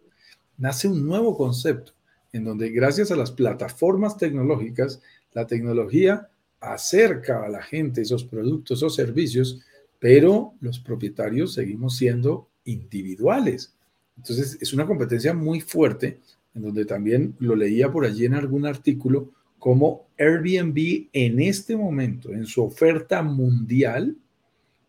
[0.56, 1.92] Nace un nuevo concepto
[2.32, 5.02] en donde gracias a las plataformas tecnológicas,
[5.34, 6.28] la tecnología
[6.60, 9.60] acerca a la gente esos productos o servicios,
[9.98, 13.74] pero los propietarios seguimos siendo individuales.
[14.16, 16.20] Entonces, es una competencia muy fuerte,
[16.54, 19.30] en donde también lo leía por allí en algún artículo,
[19.62, 24.16] como Airbnb en este momento, en su oferta mundial,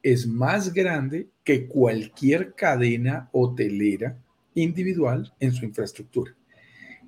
[0.01, 4.17] es más grande que cualquier cadena hotelera
[4.55, 6.35] individual en su infraestructura.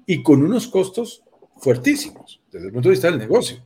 [0.06, 1.24] Y con unos costos
[1.58, 3.66] fuertísimos desde el punto de vista del negocio.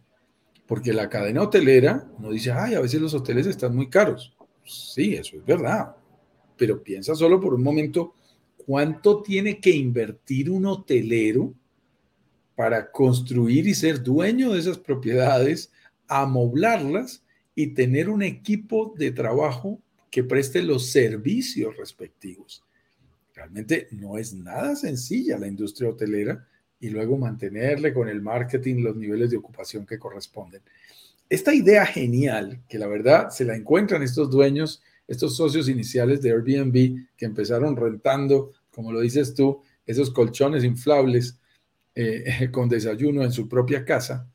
[0.65, 4.33] Porque la cadena hotelera no dice, ay, a veces los hoteles están muy caros.
[4.63, 5.93] Sí, eso es verdad.
[6.55, 8.15] Pero piensa solo por un momento
[8.65, 11.53] cuánto tiene que invertir un hotelero
[12.59, 15.71] para construir y ser dueño de esas propiedades,
[16.09, 17.23] amoblarlas
[17.55, 19.79] y tener un equipo de trabajo
[20.11, 22.65] que preste los servicios respectivos.
[23.33, 26.45] realmente no es nada sencilla la industria hotelera
[26.81, 30.61] y luego mantenerle con el marketing los niveles de ocupación que corresponden.
[31.29, 36.31] Esta idea genial, que la verdad se la encuentran estos dueños, estos socios iniciales de
[36.31, 41.38] Airbnb que empezaron rentando, como lo dices tú, esos colchones inflables
[41.99, 44.31] eh, con desayuno en su propia casa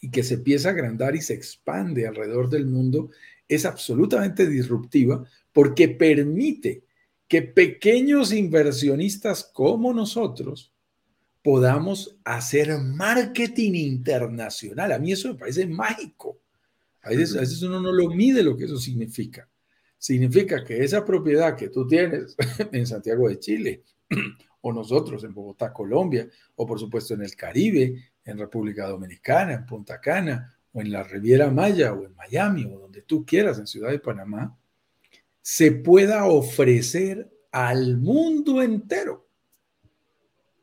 [0.00, 3.10] y que se empieza a agrandar y se expande alrededor del mundo,
[3.46, 6.84] es absolutamente disruptiva porque permite
[7.28, 10.72] que pequeños inversionistas como nosotros
[11.42, 14.92] podamos hacer marketing internacional.
[14.92, 16.40] A mí eso me parece mágico.
[17.02, 19.48] A veces, a veces uno no lo mide lo que eso significa.
[19.98, 22.34] Significa que esa propiedad que tú tienes
[22.72, 23.82] en Santiago de Chile,
[24.62, 29.66] o nosotros en Bogotá, Colombia, o por supuesto en el Caribe, en República Dominicana, en
[29.66, 33.66] Punta Cana, o en la Riviera Maya, o en Miami, o donde tú quieras, en
[33.66, 34.56] Ciudad de Panamá,
[35.42, 39.28] se pueda ofrecer al mundo entero.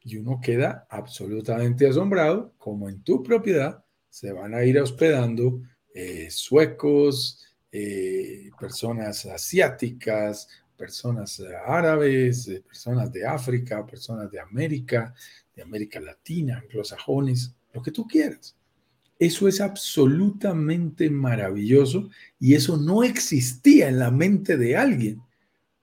[0.04, 5.62] Y uno queda absolutamente asombrado como en tu propiedad se van a ir hospedando
[5.94, 10.48] eh, suecos, eh, personas asiáticas,
[10.80, 15.14] personas árabes, eh, personas de África, personas de América,
[15.54, 18.56] de América Latina, anglosajones, lo que tú quieras.
[19.20, 25.22] Eso es absolutamente maravilloso y eso no existía en la mente de alguien.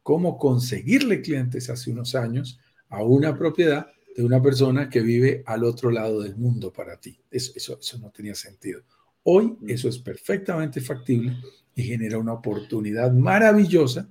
[0.03, 5.65] Cómo conseguirle clientes hace unos años a una propiedad de una persona que vive al
[5.65, 7.21] otro lado del mundo para ti.
[7.31, 8.81] Eso, eso, eso no tenía sentido.
[9.25, 9.69] Hoy mm.
[9.69, 11.37] eso es perfectamente factible
[11.75, 14.09] y genera una oportunidad maravillosa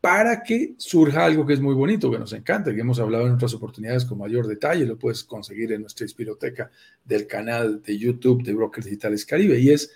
[0.00, 3.32] para que surja algo que es muy bonito, que nos encanta, que hemos hablado en
[3.32, 6.70] otras oportunidades con mayor detalle, lo puedes conseguir en nuestra inspiroteca
[7.04, 9.92] del canal de YouTube de Brokers Digitales Caribe, y es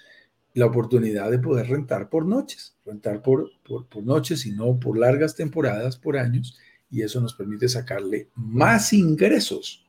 [0.55, 4.99] la oportunidad de poder rentar por noches, rentar por, por, por noches y no por
[4.99, 6.59] largas temporadas, por años,
[6.91, 9.87] y eso nos permite sacarle más ingresos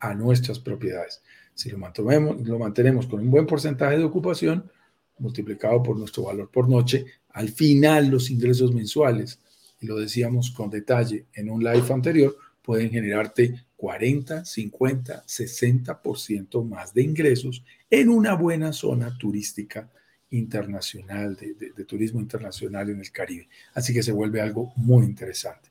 [0.00, 1.22] a nuestras propiedades.
[1.54, 4.70] Si lo mantenemos, lo mantenemos con un buen porcentaje de ocupación,
[5.18, 9.38] multiplicado por nuestro valor por noche, al final los ingresos mensuales
[9.82, 16.94] y lo decíamos con detalle en un live anterior, pueden generarte 40, 50, 60% más
[16.94, 19.90] de ingresos en una buena zona turística
[20.30, 23.48] internacional, de, turismo internacional en el Caribe.
[23.74, 25.68] Así que se vuelve algo muy interesante.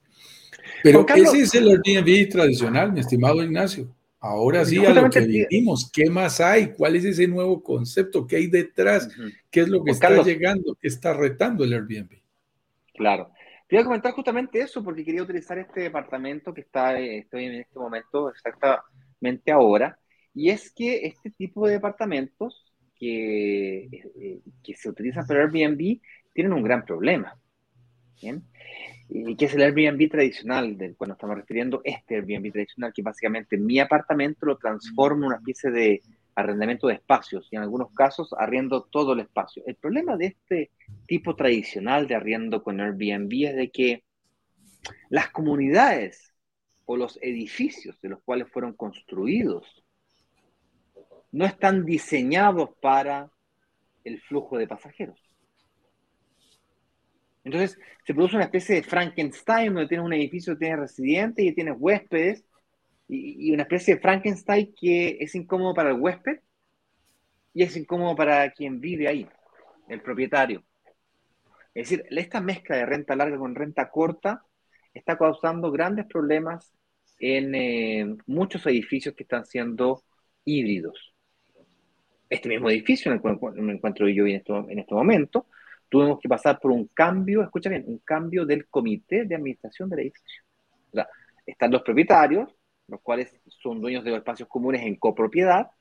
[0.84, 3.96] Pero ese es el Airbnb tradicional, mi estimado Ignacio.
[4.20, 6.74] Ahora sí, a lo que vivimos, ¿qué más hay?
[6.74, 8.28] ¿Cuál es ese nuevo concepto?
[8.28, 9.10] ¿Qué hay detrás?
[9.50, 10.78] ¿Qué es lo que está llegando?
[10.80, 12.20] ¿Qué está retando el Airbnb?
[12.94, 13.32] Claro.
[13.72, 17.80] Quería comentar justamente eso porque quería utilizar este departamento que está, eh, estoy en este
[17.80, 19.98] momento exactamente ahora.
[20.34, 26.02] Y es que este tipo de departamentos que, eh, que se utilizan para Airbnb
[26.34, 27.40] tienen un gran problema.
[28.22, 28.44] ¿bien?
[29.08, 33.02] Y que es el Airbnb tradicional, del cual nos estamos refiriendo, este Airbnb tradicional, que
[33.02, 36.02] básicamente mi apartamento lo transforma en una especie de
[36.36, 39.64] arrendamiento de espacios y en algunos casos arriendo todo el espacio.
[39.66, 40.72] El problema de este
[41.08, 44.04] tipo tradicional de arriendo con Airbnb es de que
[45.10, 46.34] las comunidades
[46.86, 49.84] o los edificios de los cuales fueron construidos
[51.32, 53.32] no están diseñados para
[54.04, 55.20] el flujo de pasajeros.
[57.44, 61.76] Entonces se produce una especie de Frankenstein donde tienes un edificio, tienes residentes y tienes
[61.78, 62.46] huéspedes
[63.12, 66.40] y, una especie de Frankenstein que es incómodo para el huésped
[67.54, 69.28] y es incómodo para quien vive ahí,
[69.90, 70.64] el propietario.
[71.74, 74.46] Es decir, esta mezcla de renta larga con renta corta
[74.94, 76.74] está causando grandes problemas
[77.20, 80.04] en eh, muchos edificios que están siendo
[80.46, 81.14] híbridos.
[82.30, 85.48] Este mismo edificio en el cual me encuentro yo en este, en este momento,
[85.90, 90.00] tuvimos que pasar por un cambio, escucha bien, un cambio del comité de administración del
[90.00, 90.44] edificio.
[90.92, 91.08] O sea,
[91.46, 92.50] están los propietarios,
[92.92, 95.72] los cuales son dueños de los espacios comunes en copropiedad.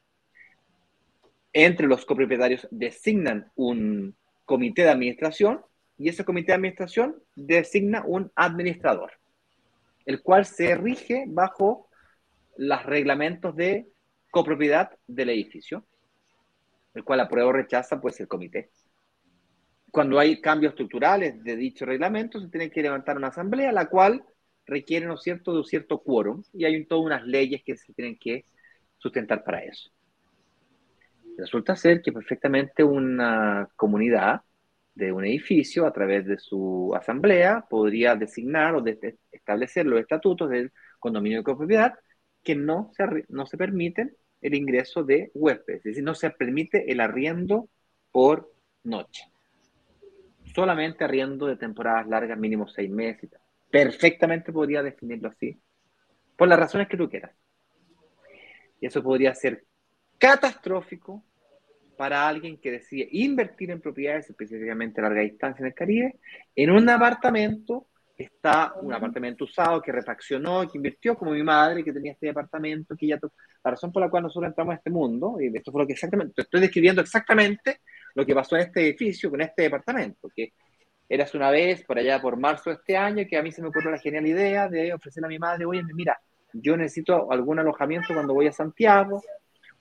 [1.53, 5.61] Entre los copropietarios designan un comité de administración
[5.99, 9.11] y ese comité de administración designa un administrador,
[10.07, 11.89] el cual se rige bajo
[12.57, 13.89] los reglamentos de
[14.31, 15.85] copropiedad del edificio,
[16.95, 18.71] el cual aprueba o rechaza pues el comité.
[19.91, 24.25] Cuando hay cambios estructurales de dicho reglamento, se tiene que levantar una asamblea, la cual
[24.71, 28.17] requiere, ¿no cierto?, de un cierto quórum y hay todas unas leyes que se tienen
[28.17, 28.47] que
[28.97, 29.91] sustentar para eso.
[31.37, 34.43] Resulta ser que perfectamente una comunidad
[34.95, 38.85] de un edificio, a través de su asamblea, podría designar o
[39.33, 41.95] establecer los estatutos del condominio de copropiedad
[42.43, 46.91] que no se, no se permiten el ingreso de huéspedes, es decir, no se permite
[46.91, 47.69] el arriendo
[48.11, 48.53] por
[48.85, 49.25] noche.
[50.55, 53.41] Solamente arriendo de temporadas largas, mínimo seis meses y tal.
[53.71, 55.61] Perfectamente podría definirlo así,
[56.37, 57.33] por las razones que tú quieras.
[58.81, 59.65] Y eso podría ser
[60.19, 61.25] catastrófico
[61.97, 66.19] para alguien que decide invertir en propiedades, específicamente a larga distancia en el Caribe,
[66.57, 67.87] en un apartamento
[68.25, 72.97] está un apartamento usado que refaccionó, que invirtió, como mi madre que tenía este departamento,
[72.97, 73.19] que ya
[73.65, 75.95] la razón por la cual nosotros entramos a este mundo, y esto fue lo que
[75.95, 77.81] exactamente, estoy describiendo exactamente
[78.15, 80.53] lo que pasó en este edificio con este departamento, que
[81.11, 83.69] eras una vez por allá por marzo de este año que a mí se me
[83.69, 86.21] ocurrió la genial idea de ofrecerle a mi madre, oye, mira,
[86.53, 89.21] yo necesito algún alojamiento cuando voy a Santiago,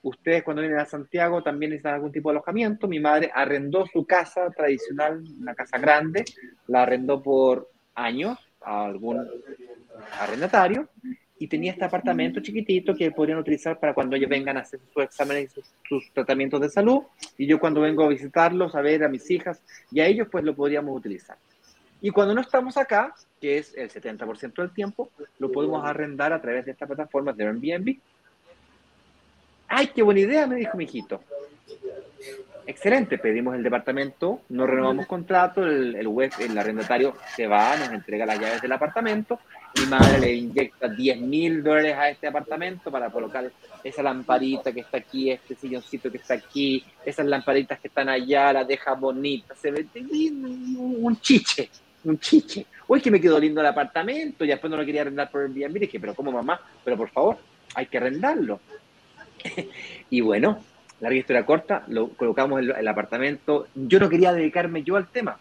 [0.02, 4.04] ustedes cuando vienen a Santiago también necesitan algún tipo de alojamiento, mi madre arrendó su
[4.04, 6.24] casa tradicional, una casa grande,
[6.66, 9.24] la arrendó por años a algún
[10.18, 10.88] arrendatario
[11.40, 15.02] y tenía este apartamento chiquitito que podrían utilizar para cuando ellos vengan a hacer sus
[15.02, 17.04] exámenes y sus, tratamientos de salud
[17.38, 20.44] y yo cuando vengo a visitarlos, a ver a mis hijas y a ellos pues
[20.44, 21.38] lo podríamos utilizar.
[22.02, 26.42] Y cuando no estamos acá, que es el 70% del tiempo, lo podemos arrendar a
[26.42, 27.96] través de esta plataforma de Airbnb.
[29.66, 30.46] ¡Ay, qué buena idea!
[30.46, 31.22] Me dijo mi hijito.
[32.70, 37.90] Excelente, pedimos el departamento, no renovamos contrato, el, el web, el arrendatario se va, nos
[37.90, 39.40] entrega las llaves del apartamento,
[39.74, 43.50] mi madre le inyecta 10 mil dólares a este apartamento para colocar
[43.82, 48.52] esa lamparita que está aquí, este silloncito que está aquí, esas lamparitas que están allá,
[48.52, 49.88] la deja bonita, se ve
[50.78, 51.68] un chiche,
[52.04, 52.66] un chiche.
[52.86, 55.52] Uy, que me quedó lindo el apartamento y después no lo quería arrendar por el
[55.56, 56.60] Airbnb, dije, pero ¿cómo mamá?
[56.84, 57.36] Pero por favor,
[57.74, 58.60] hay que arrendarlo.
[60.10, 60.69] y bueno,
[61.00, 63.66] larga historia corta, lo colocamos en el apartamento.
[63.74, 65.38] Yo no quería dedicarme yo al tema.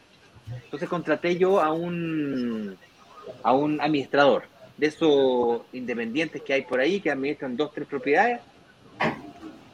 [0.63, 2.75] Entonces contraté yo a un,
[3.43, 4.43] a un administrador
[4.77, 8.39] de esos independientes que hay por ahí, que administran dos, tres propiedades.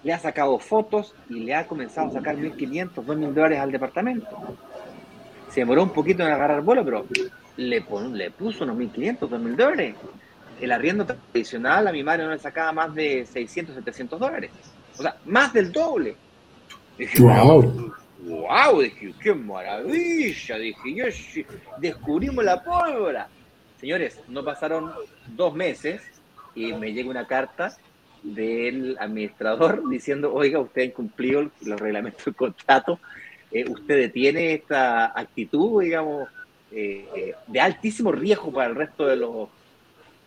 [0.03, 4.57] Le ha sacado fotos y le ha comenzado a sacar 1.500, 2.000 dólares al departamento.
[5.49, 7.05] Se demoró un poquito en agarrar vuelo, pero
[7.57, 9.95] le, le puso unos 1.500, 2.000 dólares.
[10.59, 14.51] El arriendo tradicional a mi madre no le sacaba más de 600, 700 dólares.
[14.97, 16.15] O sea, más del doble.
[16.97, 17.93] Dije, wow.
[18.23, 20.57] wow, dije, qué maravilla.
[20.57, 21.05] Dije, yo
[21.79, 23.27] descubrimos la pólvora.
[23.79, 24.91] Señores, no pasaron
[25.27, 26.01] dos meses
[26.55, 27.77] y me llega una carta
[28.23, 32.99] del administrador diciendo, oiga, usted ha incumplido los reglamentos del contrato,
[33.51, 36.27] eh, usted detiene esta actitud, digamos,
[36.71, 39.49] eh, eh, de altísimo riesgo para el resto de los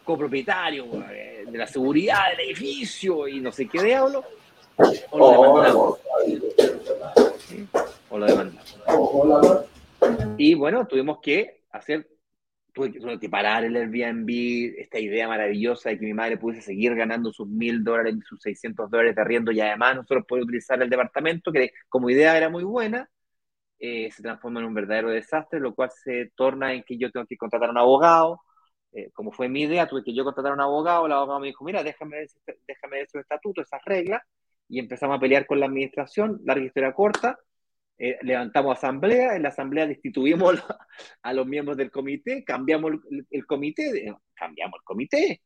[0.04, 4.24] copropietarios, de la seguridad del edificio y no sé qué diablo,
[5.10, 5.98] o lo
[8.26, 8.78] demandamos.
[8.88, 9.66] O lo
[10.36, 12.08] Y bueno, tuvimos que hacer,
[12.72, 14.28] tuve que, parar el Airbnb,
[14.78, 18.90] esta idea maravillosa de que mi madre pudiese seguir ganando sus mil dólares, sus 600
[18.90, 22.64] dólares de arriendo y además nosotros poder utilizar el departamento, que como idea era muy
[22.64, 23.08] buena,
[23.80, 27.26] eh, se transforma en un verdadero desastre, lo cual se torna en que yo tengo
[27.26, 28.40] que contratar a un abogado.
[28.92, 31.48] Eh, como fue mi idea, tuve que yo contratar a un abogado, el abogado me
[31.48, 32.26] dijo, mira, déjame,
[32.66, 34.22] déjame esos estatutos, esas reglas,
[34.68, 37.38] y empezamos a pelear con la administración, larga historia corta,
[38.00, 40.54] eh, levantamos asamblea, en la asamblea destituimos
[41.22, 42.92] a los miembros del comité, cambiamos
[43.30, 45.42] el, comité, cambiamos el comité,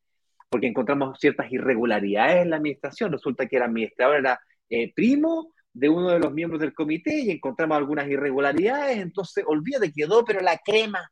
[0.51, 5.89] porque encontramos ciertas irregularidades en la administración, resulta que el administrador era eh, primo de
[5.89, 10.59] uno de los miembros del comité y encontramos algunas irregularidades, entonces olvídate, quedó pero la
[10.59, 11.11] crema.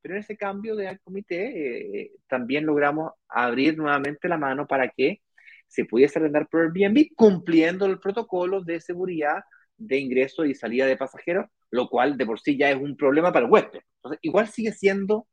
[0.00, 5.20] Pero en ese cambio del comité eh, también logramos abrir nuevamente la mano para que
[5.66, 9.42] se pudiese arrendar por Airbnb cumpliendo el protocolo de seguridad
[9.76, 13.32] de ingreso y salida de pasajeros, lo cual de por sí ya es un problema
[13.32, 13.80] para el huésped.
[13.96, 15.26] Entonces, igual sigue siendo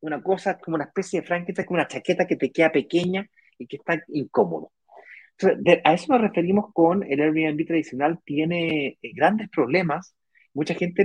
[0.00, 3.26] una cosa como una especie de franqueza, como una chaqueta que te queda pequeña
[3.58, 4.72] y que está incómodo.
[5.38, 10.14] Entonces, a eso nos referimos con el Airbnb tradicional, tiene eh, grandes problemas.
[10.54, 11.04] Mucha gente,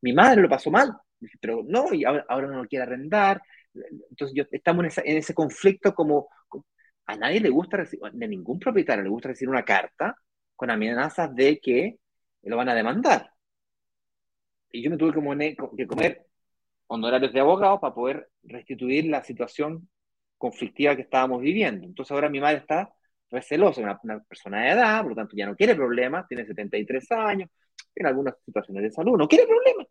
[0.00, 0.92] mi madre lo pasó mal,
[1.40, 3.42] pero no, y ahora, no lo quiere arrendar.
[4.10, 6.28] Entonces, yo, estamos en, en ese conflicto como,
[7.06, 10.16] a nadie le gusta de ningún propietario le gusta recibir una carta
[10.56, 11.98] con amenazas de que
[12.42, 13.30] lo van a demandar.
[14.70, 15.12] Y yo me tuve
[15.76, 16.26] que comer
[16.86, 19.88] honorarios de abogado para poder restituir la situación
[20.38, 21.86] conflictiva que estábamos viviendo.
[21.86, 22.92] Entonces ahora mi madre está
[23.30, 27.12] recelosa, una, una persona de edad, por lo tanto ya no quiere problemas, tiene 73
[27.12, 27.50] años,
[27.92, 29.86] tiene algunas situaciones de salud, no quiere problemas.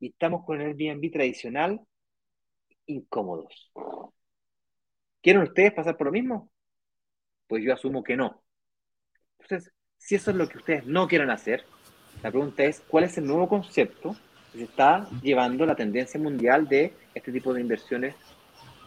[0.00, 1.80] Y estamos con el Airbnb tradicional
[2.86, 3.72] incómodos.
[5.24, 6.50] ¿Quieren ustedes pasar por lo mismo?
[7.48, 8.42] Pues yo asumo que no.
[9.40, 11.64] Entonces, si eso es lo que ustedes no quieren hacer,
[12.22, 14.14] la pregunta es, ¿cuál es el nuevo concepto
[14.52, 18.14] que se está llevando la tendencia mundial de este tipo de inversiones?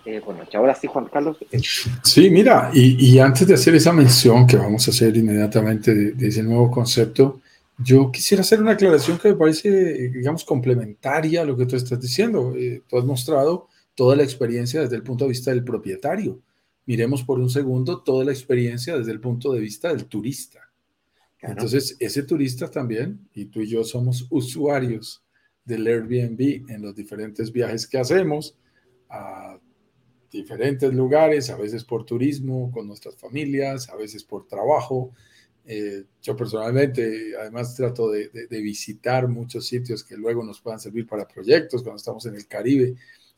[0.06, 1.38] Eh, bueno, ahora sí, Juan Carlos.
[1.50, 1.60] Eh,
[2.04, 6.44] sí, mira, y, antes de hacer esa mención que vamos a hacer inmediatamente de, ese
[6.44, 7.42] nuevo concepto,
[7.80, 9.70] Yo quisiera hacer una aclaración que me parece,
[10.10, 12.54] digamos, complementaria a lo que tú estás diciendo.
[12.56, 16.40] Eh, tú has mostrado toda la experiencia desde el punto de vista del propietario.
[16.86, 20.72] Miremos por un segundo toda la experiencia desde el punto de vista del turista.
[21.42, 25.24] Entonces, ese turista también, y tú y yo somos usuarios
[25.66, 28.56] del Airbnb en los diferentes viajes que hacemos
[29.10, 29.60] a
[30.32, 35.12] diferentes lugares, a veces por turismo, con nuestras familias, a veces por trabajo,
[35.66, 38.30] eh, yo personalmente, además, trato de,
[38.62, 41.82] visitar muchos sitios que luego nos puedan servir para proyectos.
[41.82, 42.96] Cuando estamos en el Caribe,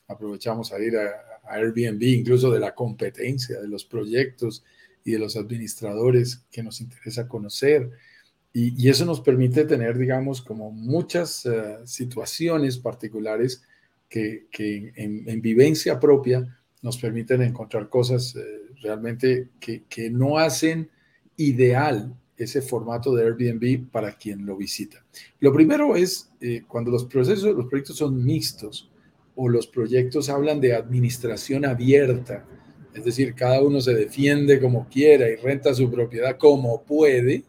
[0.10, 4.64] aprovechamos a ir a, Airbnb, incluso de la competencia, de los proyectos
[5.04, 7.90] y de los administradores que nos interesa conocer.
[8.54, 13.64] Y, eso nos permite tener, digamos, como muchas eh, situaciones particulares
[14.08, 14.48] que,
[14.96, 18.42] en, vivencia propia nos permiten encontrar cosas eh,
[18.82, 20.90] realmente que, no hacen
[21.36, 25.04] ideal ese formato de Airbnb para quien lo visita.
[25.40, 28.90] Lo primero es eh, cuando los procesos, los proyectos son mixtos
[29.42, 32.46] o los proyectos hablan de administración abierta,
[32.94, 37.46] es decir, cada uno se defiende como quiera y renta su propiedad como puede,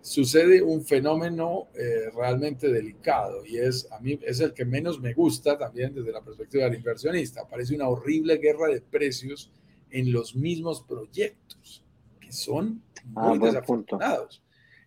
[0.00, 5.12] sucede un fenómeno eh, realmente delicado y es a mí es el que menos me
[5.12, 7.48] gusta también desde la perspectiva del inversionista.
[7.48, 9.50] Parece una horrible guerra de precios
[9.90, 11.84] en los mismos proyectos
[12.20, 12.80] que son
[13.16, 14.42] Ah, muy desafortunados.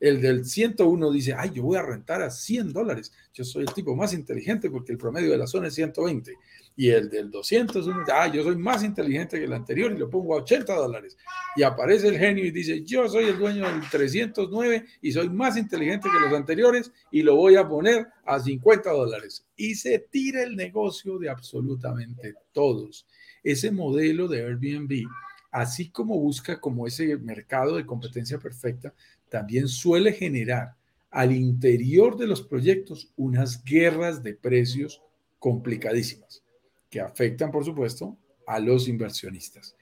[0.05, 3.11] El del 101 dice, ay, yo voy a rentar a 100 dólares.
[3.33, 6.31] Yo soy el tipo más inteligente porque el promedio de la zona es 120.
[6.75, 10.35] Y el del 200, ah, yo soy más inteligente que el anterior y lo pongo
[10.35, 11.17] a 80 dólares.
[11.55, 15.57] Y aparece el genio y dice, yo soy el dueño del 309 y soy más
[15.57, 19.43] inteligente que los anteriores y lo voy a poner a 50 dólares.
[19.55, 23.07] Y se tira el negocio de absolutamente todos.
[23.41, 25.07] Ese modelo de Airbnb
[25.55, 28.93] así como busca como ese mercado de competencia perfecta,
[29.29, 30.75] también suele generar
[31.11, 35.01] al interior de los proyectos unas guerras de precios
[35.39, 36.43] complicadísimas
[36.89, 38.17] que afectan, por supuesto,
[38.47, 39.75] a los inversionistas.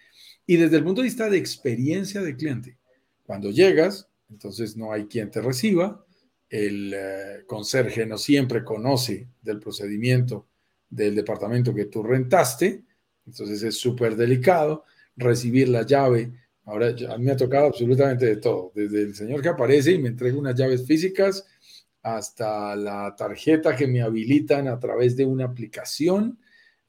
[0.45, 2.77] Y desde el punto de vista de experiencia de cliente,
[3.25, 6.05] cuando llegas, entonces no hay quien te reciba,
[6.49, 10.47] el eh, conserje no siempre conoce del procedimiento
[10.89, 12.83] del departamento que tú rentaste,
[13.25, 14.83] entonces es súper delicado
[15.15, 16.31] recibir la llave.
[16.65, 20.37] Ahora, me ha tocado absolutamente de todo, desde el señor que aparece y me entrega
[20.37, 21.45] unas llaves físicas
[22.01, 26.39] hasta la tarjeta que me habilitan a través de una aplicación,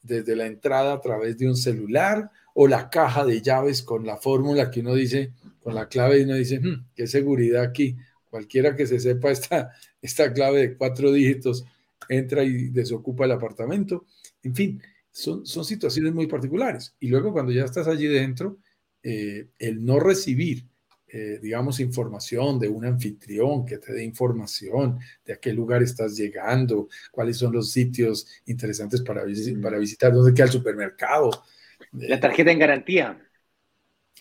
[0.03, 4.17] desde la entrada a través de un celular o la caja de llaves con la
[4.17, 7.97] fórmula que uno dice, con la clave y uno dice, hmm, qué seguridad aquí.
[8.29, 9.71] Cualquiera que se sepa esta,
[10.03, 11.65] esta clave de cuatro dígitos
[12.09, 14.05] entra y desocupa el apartamento.
[14.43, 16.95] En fin, son, situaciones muy particulares.
[17.01, 18.59] Y luego cuando ya estás allí dentro,
[19.07, 20.65] eh, el no recibir,
[21.09, 26.17] eh, digamos, información de un anfitrión que te dé información de a qué lugar estás
[26.17, 29.23] llegando, cuáles son los sitios interesantes para,
[29.63, 31.45] para visitar, dónde queda el supermercado.
[31.93, 33.21] La tarjeta en garantía.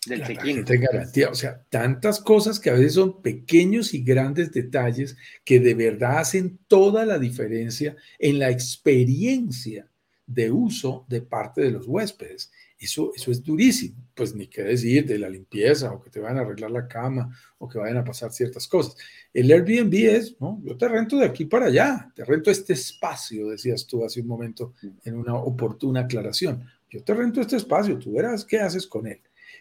[0.05, 4.03] Del la tarjeta en garantía, o sea, tantas cosas que a veces son pequeños y
[4.03, 5.15] grandes detalles
[5.45, 9.87] que de verdad hacen toda la diferencia en la experiencia
[10.25, 12.51] de uso de parte de los huéspedes.
[12.83, 13.95] Eso, eso es durísimo.
[14.13, 17.35] Pues ni qué decir de la limpieza o que te vayan a arreglar la cama
[17.57, 18.95] o que vayan a pasar ciertas cosas.
[19.33, 20.61] El Airbnb es, ¿no?
[20.63, 24.27] Yo te rento de aquí para allá, te rento este espacio, decías tú hace un
[24.27, 24.73] momento
[25.03, 26.63] en una oportuna aclaración.
[26.89, 29.19] Yo te rento este espacio, tú verás qué haces con él.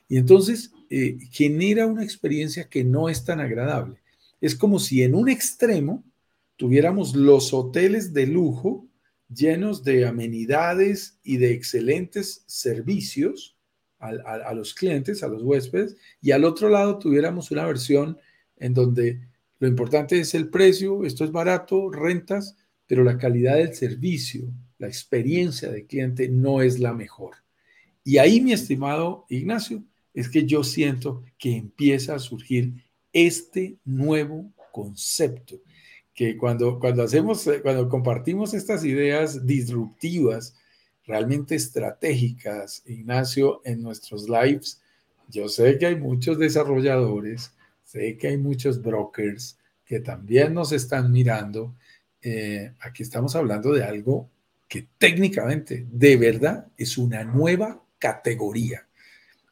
[0.08, 4.02] Y entonces eh, genera una experiencia que no es tan agradable.
[4.40, 6.04] Es como si en un extremo
[6.56, 8.86] tuviéramos los hoteles de lujo
[9.34, 13.56] llenos de amenidades y de excelentes servicios
[13.98, 18.18] a, los clientes, a los huéspedes, y al otro lado tuviéramos una versión
[18.56, 19.20] en donde
[19.60, 22.56] lo importante es el precio, esto es barato, rentas,
[22.88, 27.36] pero la calidad del servicio, la experiencia de cliente no es la mejor.
[28.02, 34.52] Y ahí, mi estimado Ignacio, es que yo siento que empieza a surgir este nuevo
[34.72, 35.60] concepto
[36.14, 40.54] que cuando, cuando hacemos, eh, cuando compartimos estas ideas disruptivas,
[41.04, 44.80] realmente estratégicas, Ignacio, en nuestros lives,
[45.28, 47.52] yo sé que hay muchos desarrolladores,
[47.84, 51.74] sé que hay muchos brokers que también nos están mirando.
[52.20, 54.28] Eh, aquí estamos hablando de algo
[54.68, 58.86] que técnicamente, de verdad, es una nueva categoría.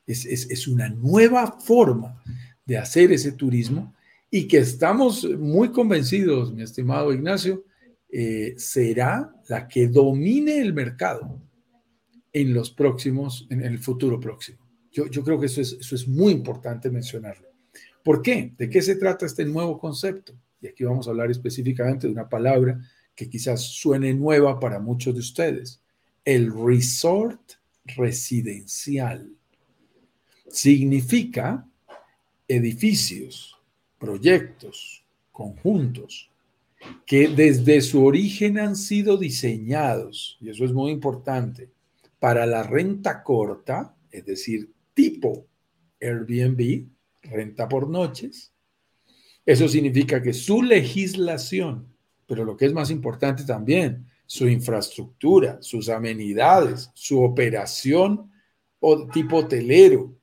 [0.07, 2.23] Es, es, es una nueva forma
[2.65, 3.95] de hacer ese turismo
[4.31, 7.65] y que estamos muy convencidos, mi estimado Ignacio,
[8.09, 11.41] eh, será la que domine el mercado
[12.33, 14.59] en los próximos, en el futuro próximo.
[14.93, 17.49] Yo, yo creo que eso es, eso es muy importante mencionarlo.
[18.03, 18.55] ¿Por qué?
[18.57, 20.35] ¿De qué se trata este nuevo concepto?
[20.61, 22.81] y aquí vamos a hablar específicamente de una palabra
[23.15, 25.83] que quizás suene nueva para muchos de ustedes,
[26.25, 27.41] el resort
[27.97, 29.33] residencial.
[30.49, 31.67] Significa
[32.47, 33.59] edificios,
[34.01, 36.31] proyectos, conjuntos,
[37.07, 41.69] que desde su origen han sido diseñados, y eso es muy importante,
[42.19, 45.47] para la renta corta, es decir, tipo
[46.01, 46.87] Airbnb,
[47.23, 48.53] renta por noches.
[49.45, 51.87] Eso significa que su legislación,
[52.27, 58.31] pero lo que es más importante también, su infraestructura, sus amenidades, su operación
[58.79, 60.15] o tipo hotelero,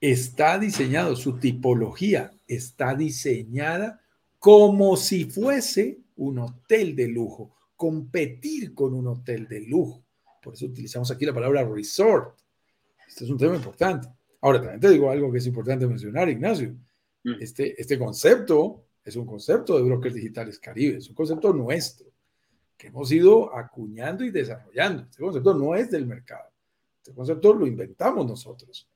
[0.00, 4.00] está diseñado, su tipología está diseñada
[4.38, 10.04] como si fuese un hotel de lujo, competir con un hotel de lujo.
[10.42, 12.38] Por eso utilizamos aquí la palabra resort.
[13.06, 14.08] Este es un tema importante.
[14.40, 16.74] Ahora, también te digo algo que es importante mencionar, Ignacio.
[17.22, 17.34] Mm.
[17.40, 22.08] Este, este concepto es un concepto de brokers digitales Caribe, es un concepto nuestro,
[22.76, 25.04] que hemos ido acuñando y desarrollando.
[25.04, 26.50] Este concepto no es del mercado.
[26.98, 28.88] Este concepto lo inventamos nosotros.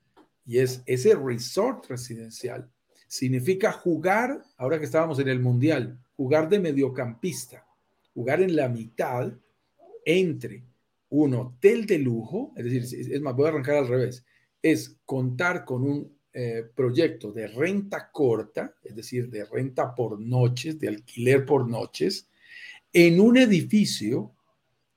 [0.45, 2.69] Y es ese resort residencial.
[3.07, 7.65] Significa jugar, ahora que estábamos en el Mundial, jugar de mediocampista,
[8.13, 9.31] jugar en la mitad
[10.03, 10.63] entre
[11.09, 14.25] un hotel de lujo, es decir, es más, voy a arrancar al revés,
[14.61, 20.79] es contar con un eh, proyecto de renta corta, es decir, de renta por noches,
[20.79, 22.27] de alquiler por noches,
[22.91, 24.33] en un edificio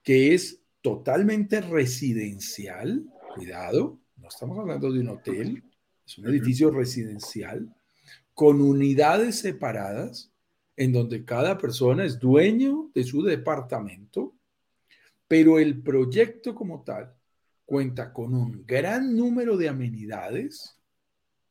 [0.02, 3.04] que es totalmente residencial,
[3.34, 5.62] cuidado, no estamos hablando de un hotel,
[6.04, 7.72] es un edificio residencial
[8.40, 10.32] con unidades separadas
[10.74, 14.34] en donde cada persona es dueño de su departamento,
[15.28, 17.12] pero el proyecto como tal
[17.66, 20.80] cuenta con un gran número de amenidades,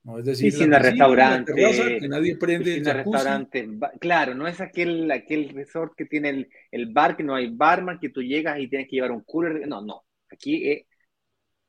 [0.02, 0.18] ¿no?
[0.18, 3.70] Es decir, piscina, restaurante, que nadie prende piscina, restaurante,
[4.00, 8.00] claro, no es aquel, aquel resort que tiene el, el, bar, que no hay barman,
[8.00, 10.88] que tú llegas y tienes que llevar un cooler, no, no, aquí es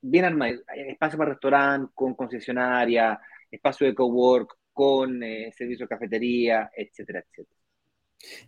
[0.01, 6.71] bien armado, espacio para restaurante, con concesionaria, espacio de cowork, con eh, servicio de cafetería,
[6.75, 7.61] etcétera, etcétera.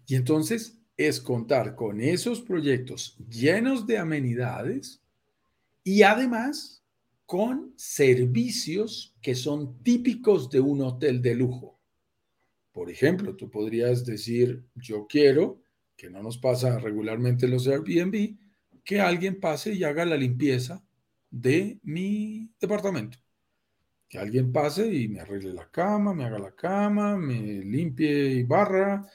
[0.07, 5.03] Y entonces es contar con esos proyectos llenos de amenidades,
[5.85, 6.83] y además
[7.26, 11.78] con servicios que son típicos de un hotel de lujo.
[12.72, 15.61] Por ejemplo, tú podrías decir, yo quiero,
[15.99, 18.39] que no nos pasa regularmente en los Airbnb,
[18.83, 20.83] que alguien pase y haga la limpieza
[21.30, 23.22] de mi departamento.
[24.13, 28.43] Que alguien pase y me arregle la cama, me haga la cama, me limpie y
[28.43, 29.09] barra.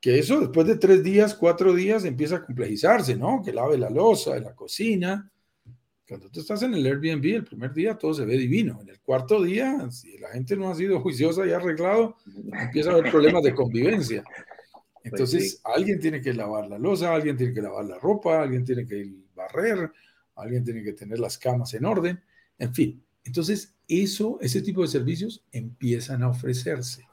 [0.00, 3.42] Que eso después de tres días, cuatro días empieza a complejizarse, ¿no?
[3.44, 5.30] Que lave la losa la cocina,
[6.08, 8.78] cuando tú estás en el Airbnb, el primer día todo se ve divino.
[8.80, 12.16] En el cuarto día, si la gente no ha sido juiciosa y arreglado,
[12.52, 14.24] empieza a haber problemas de convivencia.
[15.02, 18.64] Pues Entonces, alguien tiene que lavar la losa, alguien tiene que lavar la ropa, alguien
[18.64, 19.90] tiene que barrer,
[20.36, 22.22] alguien tiene que tener las camas en orden,
[22.56, 23.04] en fin.
[23.24, 27.06] Entonces, eso, ese tipo de servicios empiezan a ofrecerse.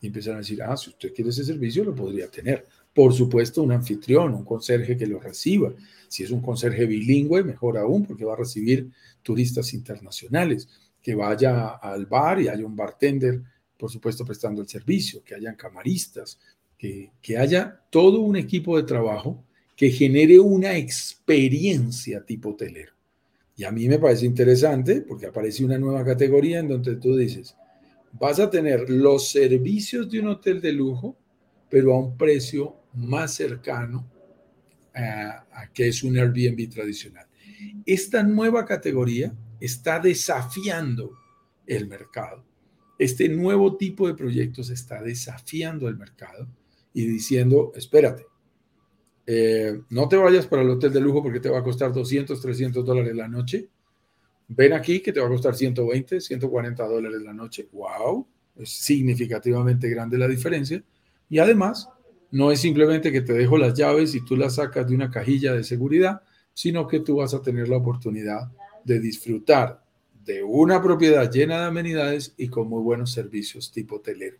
[0.00, 2.66] Y empiezan a decir, ah, si usted quiere ese servicio, lo podría tener.
[2.92, 5.72] Por supuesto, un anfitrión, un conserje que lo reciba.
[6.08, 8.90] Si es un conserje bilingüe, mejor aún, porque va a recibir
[9.22, 10.68] turistas internacionales.
[11.02, 13.42] Que vaya al bar y haya un bartender,
[13.78, 16.38] por supuesto, prestando el servicio, que hayan camaristas,
[16.76, 19.44] que, que haya todo un equipo de trabajo
[19.76, 22.93] que genere una experiencia tipo hotelero.
[23.56, 27.56] Y a mí me parece interesante porque aparece una nueva categoría en donde tú dices,
[28.12, 31.16] vas a tener los servicios de un hotel de lujo,
[31.68, 34.10] pero a un precio más cercano
[34.94, 37.26] a, que es un Airbnb tradicional.
[37.84, 41.12] Esta nueva categoría está desafiando
[41.66, 42.44] el mercado.
[42.98, 46.48] Este nuevo tipo de proyectos está desafiando el mercado
[46.92, 48.26] y diciendo, espérate,
[49.26, 52.40] eh, no te vayas para el hotel de lujo porque te va a costar 200,
[52.40, 53.68] 300 dólares la noche.
[54.48, 57.68] Ven aquí que te va a costar 120, 140 dólares la noche.
[57.72, 58.26] ¡Wow!
[58.56, 60.82] Es significativamente grande la diferencia.
[61.30, 61.88] Y además,
[62.30, 65.54] no es simplemente que te dejo las llaves y tú las sacas de una cajilla
[65.54, 66.22] de seguridad,
[66.52, 68.50] sino que tú vas a tener la oportunidad
[68.84, 69.82] de disfrutar
[70.24, 74.38] de una propiedad llena de amenidades y con muy buenos servicios tipo hotelero.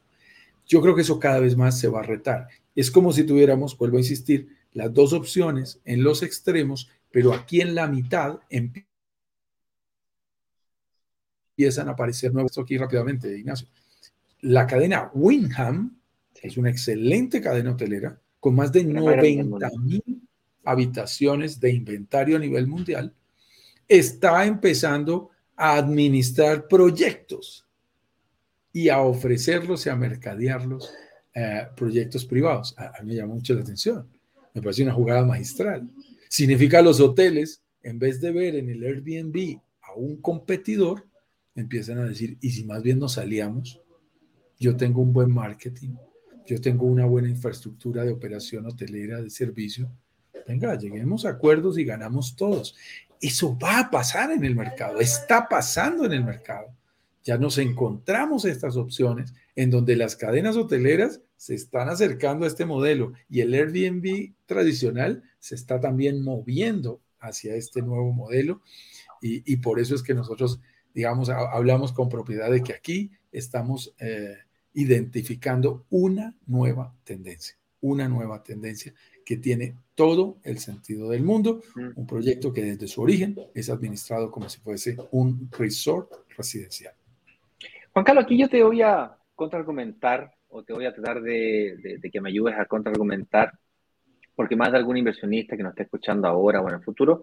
[0.66, 2.48] Yo creo que eso cada vez más se va a retar.
[2.74, 7.60] Es como si tuviéramos, vuelvo a insistir, las dos opciones en los extremos, pero aquí
[7.60, 8.84] en la mitad empiezan
[11.88, 12.58] a aparecer nuevos.
[12.58, 13.68] Aquí rápidamente, Ignacio.
[14.40, 15.98] La cadena Winham
[16.34, 20.24] es una excelente cadena hotelera con más de 90 mil
[20.64, 23.14] habitaciones de inventario a nivel mundial,
[23.88, 27.66] está empezando a administrar proyectos
[28.72, 30.92] y a ofrecerlos y a mercadearlos
[31.34, 32.74] eh, proyectos privados.
[32.76, 34.08] A, mí me llama mucho la atención.
[34.54, 35.90] Me parece una jugada magistral.
[36.28, 41.06] Significa los hoteles, en vez de ver en el Airbnb a un competidor,
[41.54, 43.80] empiezan a decir, ¿y si más bien nos salíamos?
[44.58, 45.96] Yo tengo un buen marketing,
[46.46, 49.90] yo tengo una buena infraestructura de operación hotelera, de servicio.
[50.46, 52.76] Venga, lleguemos a acuerdos y ganamos todos.
[53.20, 56.68] Eso va a pasar en el mercado, está pasando en el mercado.
[57.24, 62.66] Ya nos encontramos estas opciones en donde las cadenas hoteleras se están acercando a este
[62.66, 68.60] modelo y el Airbnb tradicional se está también moviendo hacia este nuevo modelo
[69.26, 70.60] y, por eso es que nosotros,
[70.92, 74.36] digamos, hablamos con propiedad de que aquí estamos eh,
[74.74, 78.92] identificando una nueva tendencia, una nueva tendencia
[79.24, 81.98] que tiene todo el sentido del mundo, mm.
[81.98, 86.94] un proyecto que desde su origen es administrado como si fuese un resort residencial.
[87.94, 92.20] Juan Carlos, aquí yo te voy a contraargumentar o te voy a tratar de, que
[92.20, 93.52] me ayudes a contraargumentar,
[94.34, 97.20] porque más de algún inversionista que nos esté escuchando ahora o en el futuro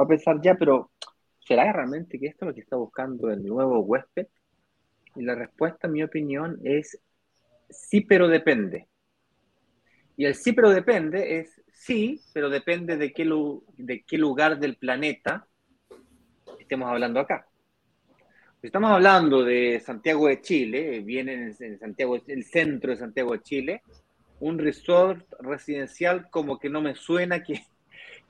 [0.00, 0.92] va a pensar ya, pero
[1.40, 4.28] ¿será realmente que esto es lo que está buscando el nuevo huésped?
[5.14, 6.98] Y la respuesta, en mi opinión, es
[7.68, 8.88] sí, pero depende.
[10.16, 13.30] Y el sí, pero depende es sí, pero depende de qué,
[13.76, 15.46] de qué lugar del planeta
[16.58, 17.46] estemos hablando acá.
[18.64, 23.82] Estamos hablando de Santiago de Chile, viene en Santiago, el centro de Santiago de Chile,
[24.40, 27.62] un resort residencial como que no me suena que,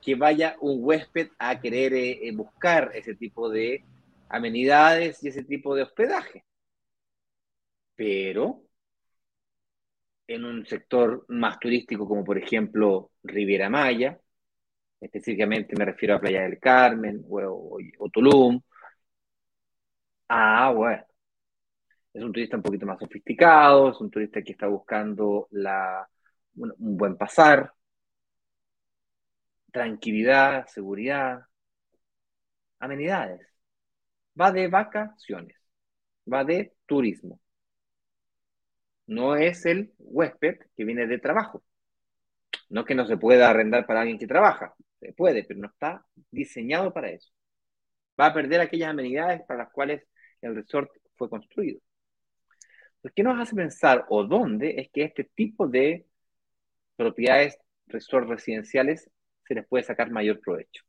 [0.01, 3.85] que vaya un huésped a querer eh, buscar ese tipo de
[4.27, 6.43] amenidades y ese tipo de hospedaje.
[7.95, 8.61] Pero
[10.27, 14.19] en un sector más turístico como por ejemplo Riviera Maya,
[14.99, 17.79] específicamente me refiero a Playa del Carmen o,
[18.11, 18.61] Tulum.
[20.29, 21.05] Ah, bueno.
[22.13, 26.07] Es un turista un poquito más sofisticado, es un turista que está buscando la,
[26.55, 27.71] un buen pasar,
[29.71, 31.45] tranquilidad, seguridad,
[32.79, 33.41] amenidades.
[34.39, 35.57] Va de vacaciones,
[36.31, 37.39] va de turismo
[39.07, 41.63] no es el huésped que viene de trabajo.
[42.69, 46.05] No que no se pueda arrendar para alguien que trabaja, se puede, pero no está
[46.31, 47.31] diseñado para eso.
[48.19, 50.03] Va a perder aquellas amenidades para las cuales
[50.45, 51.79] el resort fue construido.
[53.15, 56.05] ¿Qué nos hace pensar o dónde es que este tipo de
[56.95, 59.09] propiedades resort residenciales
[59.47, 60.83] se les puede sacar mayor provecho?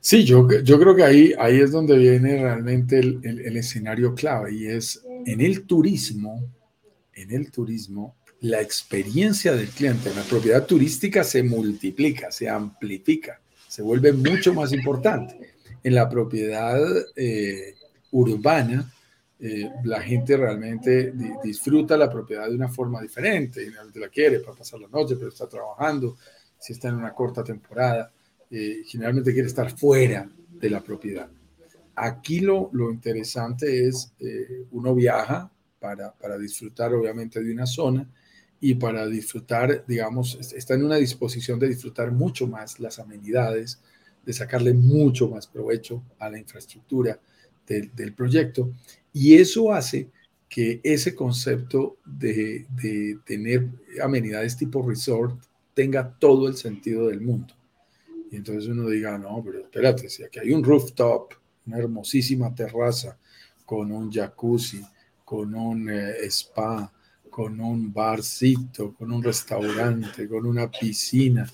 [0.00, 4.54] Sí, yo, yo creo que ahí, ahí es donde viene realmente el, el, escenario clave
[4.54, 6.42] y es en el turismo,
[7.12, 13.42] en el turismo, la experiencia del cliente en la propiedad turística se multiplica, se amplifica,
[13.70, 15.52] se vuelve mucho más importante.
[15.84, 16.76] En la propiedad
[17.14, 17.76] eh,
[18.10, 18.92] urbana,
[19.38, 21.14] eh, la gente realmente
[21.44, 25.48] disfruta la propiedad de una forma diferente, la quiere para pasar la noche, pero está
[25.48, 26.16] trabajando,
[26.58, 28.10] si está en una corta temporada.
[28.50, 31.28] Eh, generalmente quiere estar fuera de la propiedad.
[31.94, 34.12] Aquí lo, lo interesante es,
[34.72, 35.48] uno viaja
[35.78, 38.04] para, para, disfrutar obviamente de una zona
[38.60, 43.80] y para disfrutar, digamos, está en una disposición de disfrutar mucho más las amenidades,
[44.24, 47.18] de sacarle mucho más provecho a la infraestructura
[47.66, 48.70] del, del proyecto.
[49.12, 50.10] Y eso hace
[50.48, 53.68] que ese concepto de, de tener
[54.02, 55.40] amenidades tipo resort
[55.72, 57.54] tenga todo el sentido del mundo.
[58.30, 61.32] Y entonces uno diga, no, pero espérate, si aquí hay un rooftop,
[61.66, 63.18] una hermosísima terraza
[63.64, 64.82] con un jacuzzi,
[65.24, 66.92] con un eh, spa,
[67.30, 71.50] con un barcito, con un restaurante, con una piscina.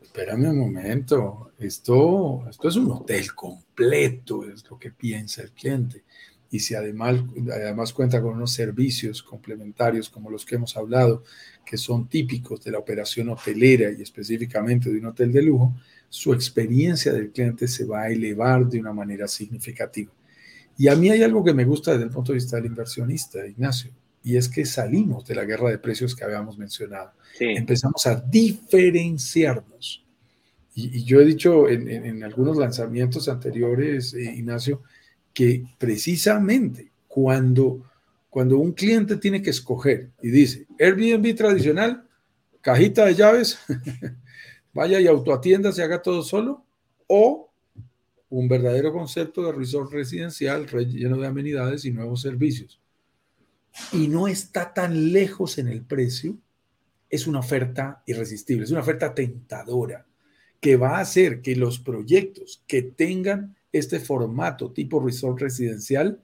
[0.00, 6.04] Espérame un momento, esto, esto es un hotel completo, es lo que piensa el cliente.
[6.50, 7.20] Y si además,
[7.52, 11.24] además cuenta con unos servicios complementarios como los que hemos hablado,
[11.66, 15.74] que son típicos de la operación hotelera y específicamente de un hotel de lujo,
[16.08, 20.12] su experiencia del cliente se va a elevar de una manera significativa.
[20.78, 23.44] Y a mí hay algo que me gusta desde el punto de vista del inversionista,
[23.44, 23.90] Ignacio,
[24.24, 27.12] y es que salimos de la guerra de precios que habíamos mencionado.
[27.38, 30.04] Empezamos a diferenciarnos.
[30.74, 34.82] Y, yo he dicho en, algunos lanzamientos anteriores, eh, Ignacio,
[35.32, 37.84] que precisamente cuando
[38.34, 42.04] cuando un cliente tiene que escoger y dice Airbnb tradicional,
[42.60, 43.60] cajita de llaves,
[44.74, 46.64] vaya y autoatienda, se haga todo solo,
[47.06, 47.52] o
[48.30, 52.80] un verdadero concepto de resort residencial lleno de amenidades y nuevos servicios.
[53.92, 56.36] Y no está tan lejos en el precio,
[57.10, 60.06] es una oferta irresistible, es una oferta tentadora
[60.60, 66.20] que va a hacer que los proyectos que tengan este formato tipo resort residencial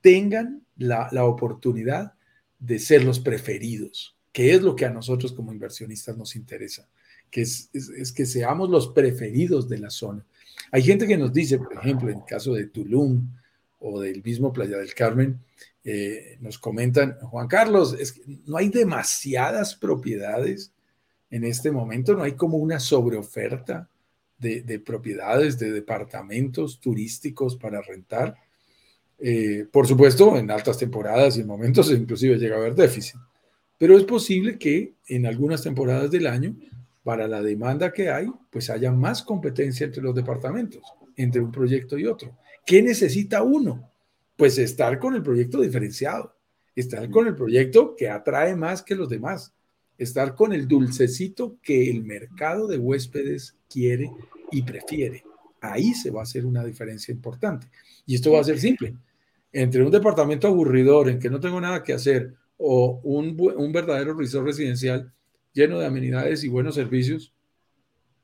[0.00, 2.14] tengan la, la oportunidad
[2.58, 6.88] de ser los preferidos, que es lo que a nosotros como inversionistas nos interesa,
[7.30, 10.24] que es, es, que seamos los preferidos de la zona.
[10.72, 13.28] Hay gente que nos dice, por ejemplo, en el caso de Tulum
[13.80, 15.40] o del mismo Playa del Carmen,
[15.82, 20.72] eh, nos comentan, Juan Carlos, es que no hay demasiadas propiedades
[21.30, 23.88] en este momento, no hay como una sobreoferta
[24.38, 28.36] de, de propiedades, de departamentos turísticos para rentar.
[29.18, 33.16] Eh, por supuesto, en altas temporadas y en momentos inclusive llega a haber déficit,
[33.78, 36.56] pero es posible que en algunas temporadas del año,
[37.02, 40.82] para la demanda que hay, pues haya más competencia entre los departamentos,
[41.16, 42.36] entre un proyecto y otro.
[42.66, 43.90] ¿Qué necesita uno?
[44.36, 46.34] Pues estar con el proyecto diferenciado,
[46.74, 49.52] estar con el proyecto que atrae más que los demás,
[49.98, 54.10] estar con el dulcecito que el mercado de huéspedes quiere
[54.50, 55.24] y prefiere.
[55.60, 57.68] Ahí se va a hacer una diferencia importante.
[58.06, 58.94] Y esto va a ser simple
[59.52, 64.14] entre un departamento aburridor en que no tengo nada que hacer o un, un verdadero
[64.14, 65.12] resort residencial
[65.52, 67.34] lleno de amenidades y buenos servicios,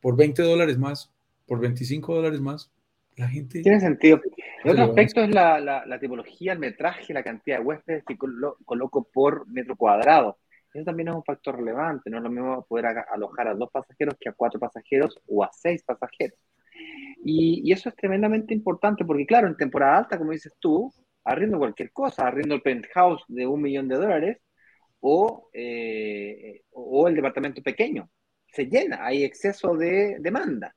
[0.00, 1.12] por 20 dólares más,
[1.46, 2.70] por 25 dólares más,
[3.16, 3.62] la gente...
[3.62, 4.20] Tiene sentido.
[4.64, 9.08] El otro aspecto es la, la, tipología, el metraje, la cantidad de huéspedes que coloco
[9.12, 10.38] por metro cuadrado.
[10.72, 12.10] Eso también es un factor relevante.
[12.10, 15.50] No es lo mismo poder alojar a dos pasajeros que a cuatro pasajeros o a
[15.52, 16.38] seis pasajeros.
[17.24, 20.92] Y, y, eso es tremendamente importante porque, claro, en temporada alta, como dices tú,
[21.24, 24.38] arriendo cualquier cosa, arriendo el penthouse de un millón de dólares
[25.00, 28.10] o, eh, o el departamento pequeño.
[28.52, 30.74] Se llena, hay exceso de demanda.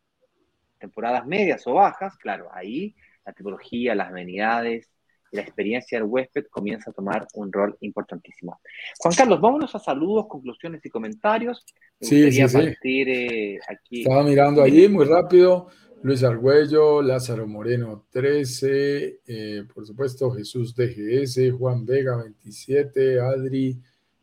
[0.80, 4.90] Temporadas medias o bajas, claro, ahí la tipología, las amenidades,
[5.32, 8.60] la experiencia del huésped comienza a tomar un rol importantísimo.
[8.98, 11.66] Juan Carlos, vámonos a saludos, conclusiones y comentarios.
[12.02, 13.02] sí, sí, sí.
[13.02, 14.02] Eh, aquí.
[14.02, 15.68] Estaba mirando allí muy rápido.
[16.02, 23.78] Luis Argüello, Lázaro Moreno 13, eh, por supuesto Jesús DGS, Juan Vega 27, Adri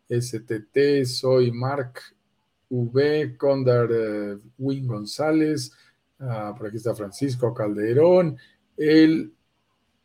[0.09, 2.01] STT, soy Mark
[2.71, 5.71] V, Condar uh, Win González,
[6.21, 8.37] uh, por aquí está Francisco Calderón,
[8.77, 9.33] el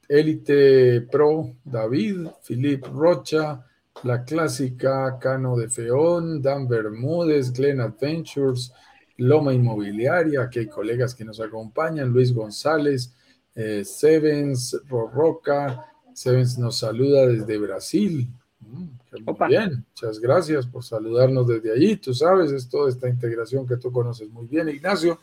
[0.08, 3.66] Elite Pro David, Filip Rocha,
[4.04, 8.74] La Clásica, Cano de Feón, Dan Bermúdez, Glen Adventures,
[9.18, 13.14] Loma Inmobiliaria, que hay colegas que nos acompañan, Luis González,
[13.56, 18.28] eh, Sevens, Rorroca, Sevens nos saluda desde Brasil.
[18.60, 18.88] Mm,
[19.26, 21.98] muy bien, muchas gracias por saludarnos desde allí.
[21.98, 25.20] Tú sabes, es toda esta integración que tú conoces muy bien, Ignacio.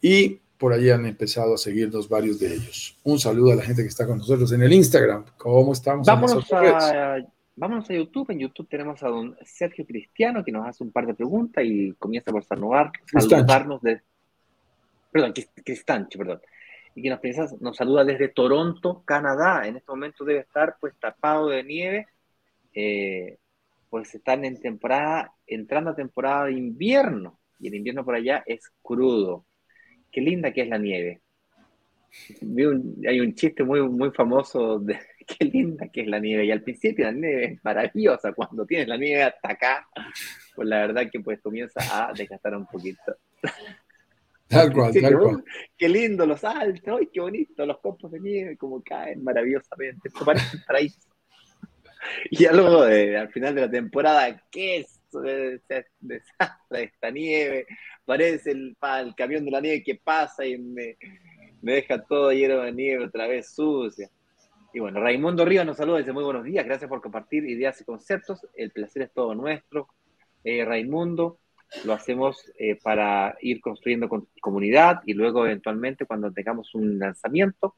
[0.00, 2.98] Y por allí han empezado a seguirnos varios de ellos.
[3.02, 5.24] Un saludo a la gente que está con nosotros en el Instagram.
[5.38, 6.06] ¿Cómo estamos?
[6.06, 7.18] Vámonos a,
[7.56, 8.30] Vámonos a YouTube.
[8.30, 11.92] En YouTube tenemos a don Sergio Cristiano que nos hace un par de preguntas y
[11.98, 14.00] comienza por saludar, saludarnos de.
[15.12, 15.34] Perdón,
[15.64, 16.40] Cristancho, perdón.
[16.94, 19.66] Y que nos, piensa, nos saluda desde Toronto, Canadá.
[19.66, 22.06] En este momento debe estar pues tapado de nieve.
[22.74, 23.38] Eh,
[23.90, 27.38] pues están en temporada, entrando a temporada de invierno.
[27.58, 29.44] Y el invierno por allá es crudo.
[30.10, 31.20] Qué linda que es la nieve.
[33.06, 36.44] hay un chiste muy, muy famoso de, qué linda que es la nieve.
[36.44, 38.32] Y al principio la nieve es maravillosa.
[38.32, 39.88] Cuando tienes la nieve hasta acá,
[40.54, 43.16] pues la verdad que pues comienza a desgastar un poquito.
[44.48, 45.44] Tal cual, tal cual.
[45.78, 47.64] Qué lindo los altos, ¡ay, qué bonito!
[47.64, 50.08] Los copos de nieve como caen maravillosamente.
[50.08, 50.98] Esto parece un paraíso.
[52.30, 54.99] Y luego de, al final de la temporada, ¿qué es?
[55.18, 56.24] Desastre
[56.84, 57.66] esta nieve,
[58.04, 60.96] parece el, el, camión de la nieve que pasa y me,
[61.62, 64.08] deja todo lleno de nieve otra vez sucia.
[64.72, 67.84] Y bueno, Raimundo Ríos nos saluda dice muy buenos días, gracias por compartir ideas y
[67.84, 69.88] conceptos, el placer es todo nuestro.
[70.44, 71.38] Eh, Raimundo,
[71.84, 74.08] lo hacemos eh, para ir construyendo
[74.40, 77.76] comunidad y luego eventualmente cuando tengamos un lanzamiento,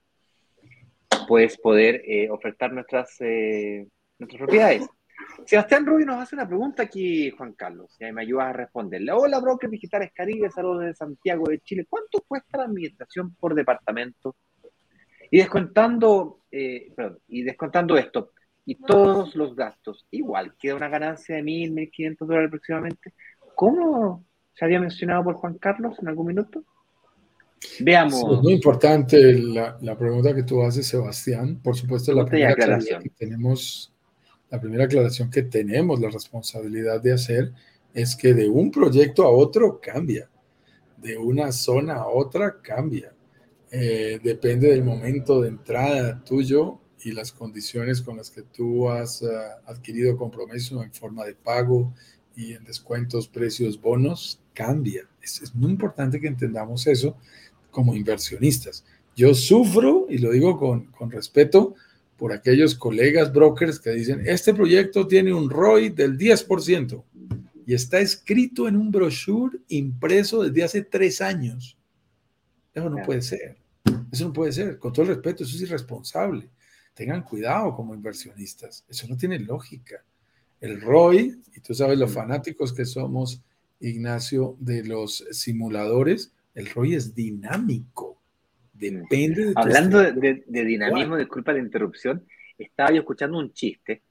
[1.26, 3.18] pues poder eh, ofertar nuestras,
[4.18, 4.88] nuestras propiedades.
[5.46, 9.12] Sebastián Rubio nos hace una pregunta aquí, Juan Carlos, y ahí me ayudas a responderle.
[9.12, 11.86] Hola, Brokers Digitales Caribe, saludos de Santiago de Chile.
[11.88, 14.36] ¿Cuánto cuesta la administración por departamento?
[15.30, 18.32] Y descontando, eh, perdón, y descontando esto
[18.64, 23.12] y todos los gastos, igual queda una ganancia de mil, mil quinientos dólares aproximadamente.
[23.54, 26.62] ¿Cómo se había mencionado por Juan Carlos en algún minuto?
[27.80, 28.20] Veamos.
[28.20, 31.60] es muy importante la, la, pregunta que tú haces, Sebastián.
[31.62, 33.92] Por supuesto, la primera aclaración que tenemos,
[34.52, 37.52] la primera aclaración que tenemos la responsabilidad de hacer
[37.94, 40.28] es que de un proyecto a otro cambia,
[40.98, 43.14] de una zona a otra cambia.
[43.70, 49.22] Eh, depende del momento de entrada tuyo y las condiciones con las que tú has
[49.22, 49.28] uh,
[49.64, 51.94] adquirido compromiso en forma de pago
[52.36, 55.08] y en descuentos, precios, bonos, cambia.
[55.22, 57.16] Es, es, muy importante que entendamos eso
[57.70, 58.84] como inversionistas.
[59.16, 61.74] Yo sufro, y lo digo con, con respeto,
[62.16, 67.02] por aquellos colegas brokers que dicen, este proyecto tiene un ROI del 10%
[67.66, 71.76] y está escrito en un brochure impreso desde hace tres años.
[72.74, 73.56] Eso no puede ser.
[74.10, 74.78] Eso no puede ser.
[74.78, 76.50] Con todo el respeto, eso es irresponsable.
[76.94, 78.84] Tengan cuidado como inversionistas.
[78.88, 80.04] Eso no tiene lógica.
[80.60, 83.42] El ROI, y tú sabes los fanáticos que somos,
[83.80, 88.21] Ignacio, de los simuladores, el ROI es dinámico.
[88.90, 92.26] Depende de Hablando de, dinamismo, disculpa la interrupción,
[92.58, 94.02] estaba yo escuchando un chiste,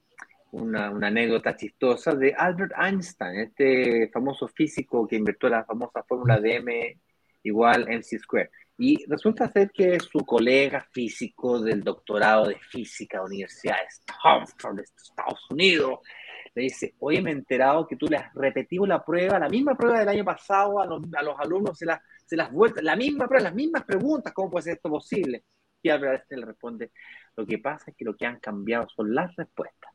[0.52, 6.56] una, anécdota chistosa de Albert Einstein, este famoso físico que inventó la famosa fórmula de
[6.56, 7.00] M
[7.42, 8.50] igual MC square.
[8.78, 13.86] Y resulta ser que su colega físico del doctorado de física de la Universidad de
[13.88, 15.98] Stanford, de Estados Unidos,
[16.54, 19.74] le dice, oye, me he enterado que tú le has repetido la prueba, la misma
[19.74, 22.00] prueba del año pasado, a los, a los alumnos se las,
[22.32, 25.44] se las vueltas, la misma prueba, las mismas preguntas, ¿cómo puede ser esto posible?
[25.82, 26.90] Y Albert Einstein le responde,
[27.36, 29.92] lo que pasa es que lo que han cambiado son las respuestas.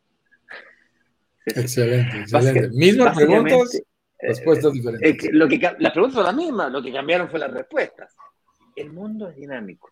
[1.48, 2.70] Excelente, excelente.
[2.70, 3.82] Mismas preguntas,
[4.20, 5.30] respuestas diferentes.
[5.32, 8.16] lo que, las preguntas son las mismas, lo que cambiaron fue las respuestas.
[8.76, 9.90] El mundo es dinámico.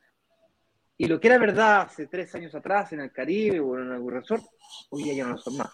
[0.95, 4.13] Y lo que era verdad hace tres años atrás en el Caribe o en algún
[4.13, 4.43] resort,
[4.91, 5.71] hoy día ya no lo son más.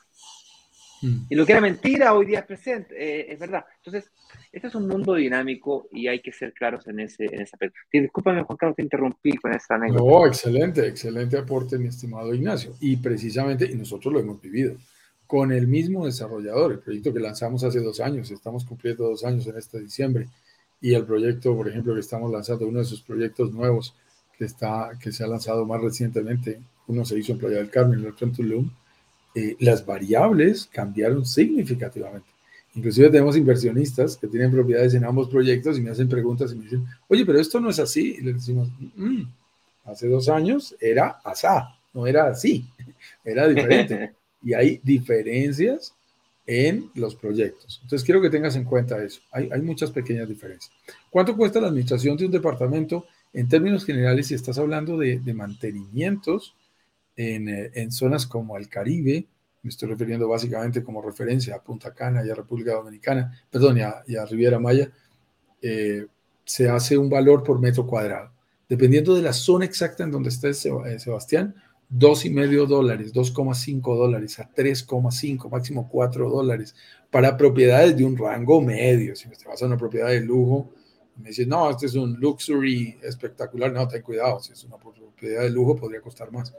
[1.01, 1.25] Mm.
[1.29, 3.65] Y lo que era mentira hoy día es presente, eh, es verdad.
[3.77, 4.11] Entonces,
[4.51, 7.79] este es un mundo dinámico y hay que ser claros en ese, en ese aspecto.
[7.91, 10.03] discúlpame, Juan Carlos, te interrumpí con esa anécdota.
[10.03, 12.75] No, excelente, excelente aporte, mi estimado Ignacio.
[12.79, 14.75] Y precisamente, y nosotros lo hemos vivido,
[15.25, 19.47] con el mismo desarrollador, el proyecto que lanzamos hace dos años, estamos cumpliendo dos años
[19.47, 20.27] en este diciembre,
[20.81, 23.95] y el proyecto, por ejemplo, que estamos lanzando, uno de sus proyectos nuevos
[24.37, 27.99] que, está, que se ha lanzado más recientemente, uno se hizo en Playa del Carmen,
[27.99, 28.71] el otro en Tulum,
[29.33, 32.27] eh, las variables cambiaron significativamente.
[32.75, 36.63] Inclusive tenemos inversionistas que tienen propiedades en ambos proyectos y me hacen preguntas y me
[36.63, 38.15] dicen, oye, pero esto no es así.
[38.19, 39.23] Y les decimos, mm,
[39.85, 42.65] hace dos años era asá, no era así,
[43.25, 44.13] era diferente.
[44.43, 45.93] y hay diferencias
[46.47, 47.79] en los proyectos.
[47.83, 49.21] Entonces quiero que tengas en cuenta eso.
[49.31, 50.73] Hay, hay muchas pequeñas diferencias.
[51.09, 53.05] ¿Cuánto cuesta la administración de un departamento?
[53.33, 56.53] En términos generales, si estás hablando de, de mantenimientos
[57.15, 59.27] en, eh, en zonas como el Caribe,
[59.63, 64.15] me estoy refiriendo básicamente como referencia a Punta Cana y a República Dominicana, perdón, y
[64.15, 64.91] a, Riviera Maya,
[65.61, 66.07] eh,
[66.43, 68.31] se hace un valor por metro cuadrado.
[68.67, 71.53] Dependiendo de la zona exacta en donde esté eh, Sebastián,
[71.91, 76.73] 2,5 dólares, 2,5 dólares a 3,5, máximo 4 dólares
[77.11, 79.15] para propiedades de un rango medio.
[79.15, 80.71] Si me vas a una propiedad de lujo,
[81.17, 85.41] me dices, no, este es un luxury espectacular, no, ten cuidado, si es una propiedad
[85.41, 86.51] de lujo podría costar más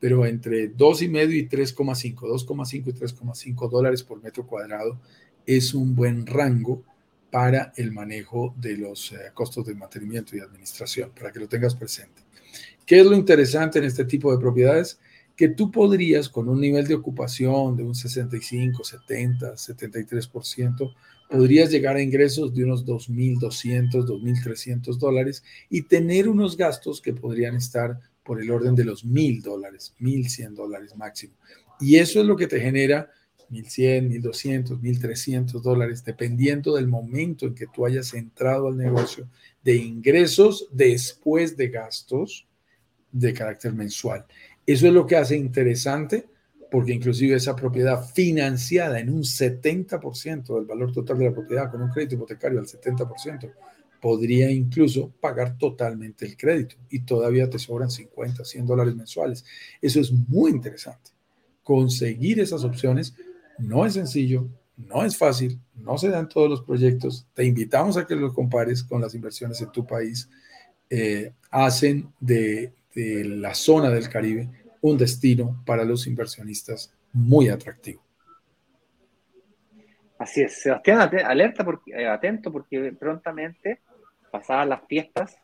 [0.00, 5.00] pero entre 2,5 y 3,5, 2,5 y 3,5 dólares por metro cuadrado
[5.46, 6.82] es un buen rango
[7.30, 11.74] para el manejo de los eh, costos de mantenimiento y administración, para que lo tengas
[11.74, 12.22] presente.
[12.86, 14.98] ¿Qué es lo interesante en este tipo de propiedades?
[15.36, 20.94] Que tú podrías, con un nivel de ocupación de un 65, 70, 73%,
[21.30, 27.56] podrías llegar a ingresos de unos 2.200, 2.300 dólares y tener unos gastos que podrían
[27.56, 31.32] estar por el orden de los mil dólares, mil cien dólares máximo.
[31.80, 33.10] Y eso es lo que te genera
[33.48, 38.68] mil cien, mil doscientos, mil trescientos dólares, dependiendo del momento en que tú hayas entrado
[38.68, 39.30] al negocio
[39.64, 42.46] de ingresos después de gastos
[43.10, 44.26] de carácter mensual.
[44.66, 46.28] Eso es lo que hace interesante
[46.70, 51.80] porque inclusive esa propiedad financiada en un 70% del valor total de la propiedad con
[51.80, 53.50] un crédito hipotecario al 70%,
[54.00, 59.44] podría incluso pagar totalmente el crédito y todavía te sobran 50, 100 dólares mensuales.
[59.80, 61.10] Eso es muy interesante.
[61.62, 63.14] Conseguir esas opciones
[63.58, 67.26] no es sencillo, no es fácil, no se dan todos los proyectos.
[67.34, 70.28] Te invitamos a que lo compares con las inversiones en tu país.
[70.88, 74.48] Eh, hacen de, de la zona del Caribe
[74.80, 78.02] un destino para los inversionistas muy atractivo.
[80.18, 83.80] Así es, Sebastián, alerta, porque, eh, atento, porque prontamente
[84.28, 85.38] pasadas las fiestas,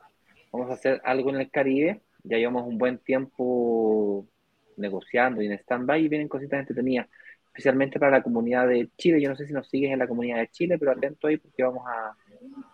[0.52, 2.02] vamos a hacer algo en el Caribe.
[2.22, 4.26] Ya llevamos un buen tiempo
[4.76, 7.08] negociando y en stand-by y vienen cositas entretenidas,
[7.46, 9.20] especialmente para la comunidad de Chile.
[9.20, 11.62] Yo no sé si nos sigues en la comunidad de Chile, pero atento ahí porque
[11.62, 12.16] vamos a,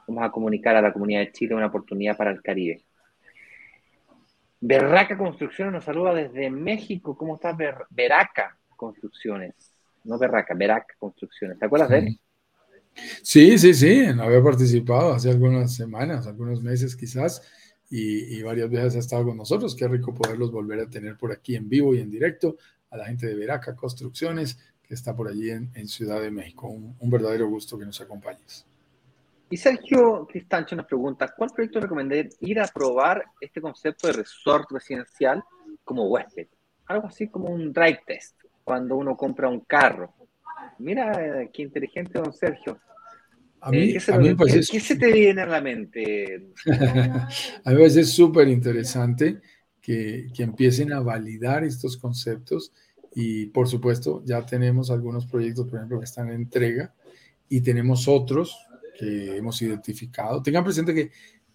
[0.07, 2.83] vamos a comunicar a la comunidad de Chile una oportunidad para el Caribe.
[4.61, 7.17] Berraca Construcciones nos saluda desde México.
[7.17, 7.57] ¿Cómo estás,
[7.91, 9.55] Veraca Construcciones?
[10.05, 11.59] No Berraca, Veraca Construcciones.
[11.59, 12.21] ¿Te acuerdas de él?
[13.23, 17.43] Sí, sí, sí, había participado hace algunas semanas, algunos meses quizás,
[17.89, 19.75] y, varias veces ha estado con nosotros.
[19.75, 22.57] Qué rico poderlos volver a tener por aquí en vivo y en directo
[22.91, 26.69] a la gente de Veraca Construcciones, que está por allí en, Ciudad de México.
[26.69, 28.65] Un, verdadero gusto que nos acompañes.
[29.51, 34.71] Y Sergio Cristancho nos pregunta, ¿cuál proyecto recomendé ir a probar este concepto de resort
[34.71, 35.43] residencial
[35.85, 36.47] como huésped?
[36.91, 40.13] algo así como un drive test, cuando uno compra un carro.
[40.79, 42.81] Mira, qué inteligente, don Sergio.
[43.61, 44.73] A mí, ¿qué, se me parece...
[44.73, 46.49] ¿Qué se te viene a la mente?
[46.67, 49.41] a mí me parece súper interesante
[49.81, 52.73] que, que, empiecen a validar estos conceptos
[53.15, 56.95] y por supuesto ya tenemos algunos proyectos, por ejemplo, que están en entrega
[57.49, 58.57] y tenemos otros
[58.99, 60.43] que hemos identificado.
[60.43, 61.11] Tengan presente que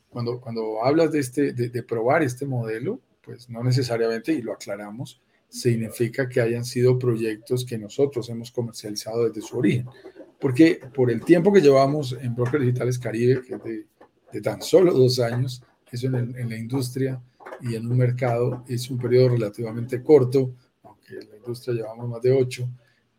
[0.09, 5.21] cuando, cuando hablas de, este, de, probar este modelo, pues no necesariamente, y lo aclaramos,
[5.49, 9.87] significa que hayan sido proyectos que nosotros hemos comercializado desde su origen.
[10.45, 13.63] Porque por el tiempo que llevamos en Brokers Digitales Caribe, que es
[14.31, 17.19] de, tan solo dos años, eso en, en, la industria
[17.61, 22.21] y en un mercado es un periodo relativamente corto, aunque en la industria llevamos más
[22.21, 22.69] de ocho,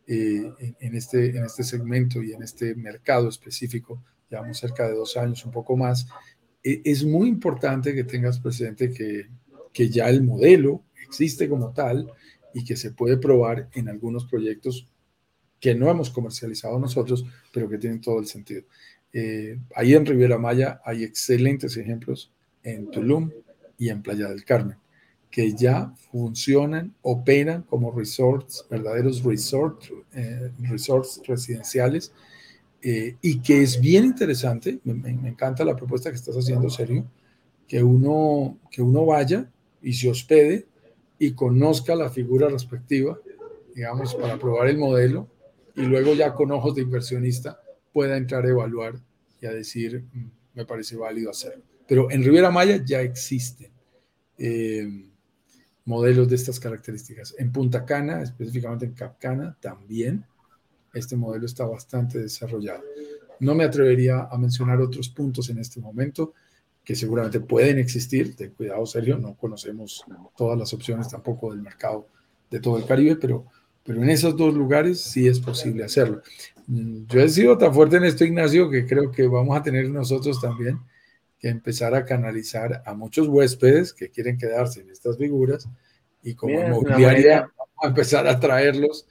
[0.06, 4.00] eh, en, este, en este segmento y en este mercado específico,
[4.30, 6.06] llevamos cerca de dos años, un poco más,
[6.62, 9.26] e, es muy importante que tengas presente que,
[9.72, 12.08] que ya el modelo existe como tal
[12.54, 14.86] y que se puede probar en algunos proyectos
[15.60, 18.62] que no hemos comercializado nosotros, pero que tienen todo el sentido.
[19.12, 22.32] Eh, ahí en Riviera Maya hay excelentes ejemplos
[22.62, 23.30] en Tulum
[23.78, 24.76] y en Playa del Carmen,
[25.30, 32.12] que ya funcionan, operan como resorts, verdaderos resorts, eh, resorts residenciales,
[32.82, 37.06] eh, y que es bien interesante, me, encanta la propuesta que estás haciendo, Sergio,
[37.66, 39.50] que uno, que uno vaya
[39.82, 40.66] y se hospede
[41.18, 43.18] y conozca la figura respectiva,
[43.74, 45.28] digamos, para probar el modelo
[45.76, 47.60] y luego ya con ojos de inversionista
[47.92, 48.94] pueda entrar a evaluar
[49.40, 51.62] y a decir, mm, me parece válido hacerlo.
[51.86, 53.70] Pero en Riviera Maya ya existen
[54.38, 54.88] eh,
[55.84, 57.34] modelos de estas características.
[57.38, 60.24] En Punta Cana, específicamente en Capcana, también
[60.92, 62.82] este modelo está bastante desarrollado.
[63.40, 66.32] No me atrevería a mencionar otros puntos en este momento
[66.82, 68.34] que seguramente pueden existir.
[68.34, 70.04] Ten cuidado, Sergio, no conocemos
[70.36, 72.08] todas las opciones tampoco del mercado
[72.50, 73.46] de todo el Caribe, pero
[73.86, 76.22] pero en esos dos lugares sí es posible hacerlo.
[76.66, 80.40] Yo he sido tan fuerte en esto, Ignacio, que creo que vamos a tener nosotros
[80.40, 80.80] también
[81.38, 85.68] que empezar a canalizar a muchos huéspedes que quieren quedarse en estas figuras
[86.22, 89.06] y como inmobiliaria vamos a empezar a traerlos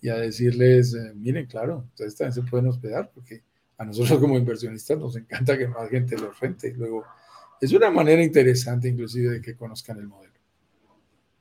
[0.00, 3.42] y a decirles, eh, miren, claro, ustedes también se pueden hospedar porque
[3.78, 6.74] a nosotros como inversionistas nos encanta que más gente los rente.
[6.76, 7.04] Luego,
[7.60, 10.34] es una manera interesante inclusive de que conozcan el modelo.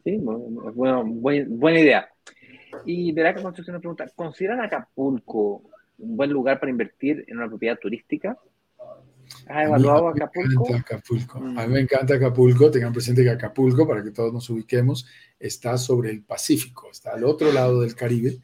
[0.03, 2.09] Sí, bueno, buena idea.
[2.85, 5.63] Y verá que construcción una pregunta, ¿consideran Acapulco
[5.97, 8.37] un buen lugar para invertir en una propiedad turística?
[9.47, 10.73] ¿Has evaluado Acapulco?
[10.73, 11.37] Acapulco.
[11.37, 12.71] A mí me encanta Acapulco.
[12.71, 15.05] Tengan presente que Acapulco, para que todos nos ubiquemos,
[15.39, 18.39] está sobre el Pacífico, está al otro lado del Caribe.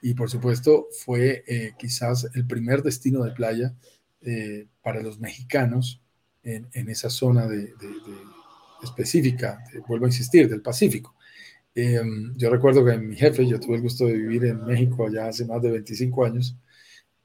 [0.00, 3.74] Y por supuesto fue eh, quizás el primer destino de playa
[4.22, 6.02] eh, para los mexicanos
[6.42, 7.92] en, en esa zona de, de,
[8.82, 11.14] específica, vuelvo a insistir, del Pacífico.
[11.74, 15.28] Em, yo recuerdo que mi jefe, yo tuve el gusto de vivir en México ya
[15.28, 16.56] hace más de 25 años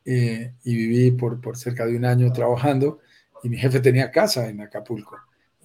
[0.05, 2.99] eh, y viví por, por cerca de un año trabajando
[3.43, 5.17] y mi jefe tenía casa en Acapulco.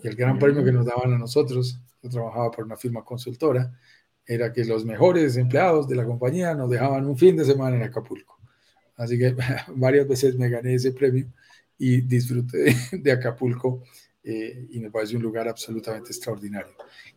[0.03, 3.73] Y el gran premio que nos daban a nosotros, yo trabajaba por una firma consultora,
[4.27, 7.83] era que los mejores empleados de la compañía nos dejaban un fin de semana en
[7.83, 8.39] Acapulco.
[8.97, 9.35] Así que
[9.77, 11.27] varias veces me gané ese premio
[11.79, 13.83] y disfruté de, Acapulco
[14.23, 16.75] eh, y me parece un lugar absolutamente extraordinario.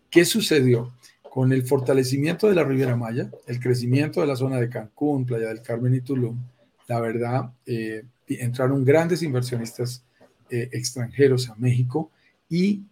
[0.10, 0.94] ¿Qué sucedió?
[1.36, 5.50] Con el fortalecimiento de la Riviera Maya, el crecimiento de la zona de Cancún, Playa
[5.50, 6.40] del Carmen y Tulum,
[6.88, 10.06] la verdad, eh, entraron grandes inversionistas
[10.50, 12.10] eh, extranjeros a México
[12.48, 12.86] y,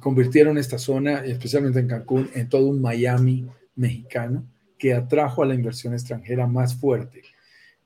[0.00, 4.46] convirtieron esta zona, especialmente en Cancún, en todo un Miami mexicano
[4.78, 7.20] que atrajo a la inversión extranjera más fuerte.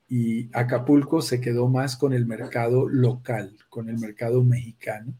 [0.09, 5.13] Y Acapulco se quedó más con el mercado local, con el mercado mexicano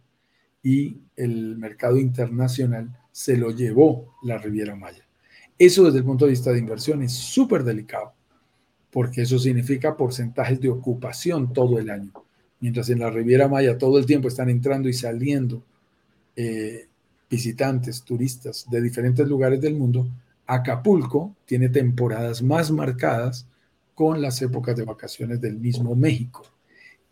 [0.63, 5.05] y el mercado internacional se lo llevó la Riviera Maya.
[5.59, 8.13] Eso desde el punto de vista de inversión es súper delicado,
[8.93, 12.13] porque eso significa porcentajes de ocupación todo el año.
[12.61, 15.65] Mientras en la Riviera Maya todo el tiempo están entrando y saliendo
[16.37, 16.87] eh,
[17.29, 20.09] visitantes, turistas de diferentes lugares del mundo,
[20.47, 23.49] Acapulco tiene temporadas más marcadas
[23.97, 26.45] con las épocas de vacaciones del mismo México.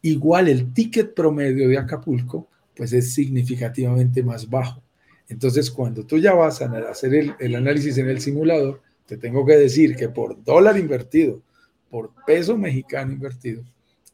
[0.02, 2.46] Igual el ticket promedio de Acapulco
[2.76, 4.86] pues es significativamente más bajo.
[5.29, 9.57] Entonces, cuando tú ya vas a hacer el, análisis en el simulador, te tengo que
[9.57, 11.43] decir que por dólar invertido,
[11.91, 13.64] por peso mexicano invertido,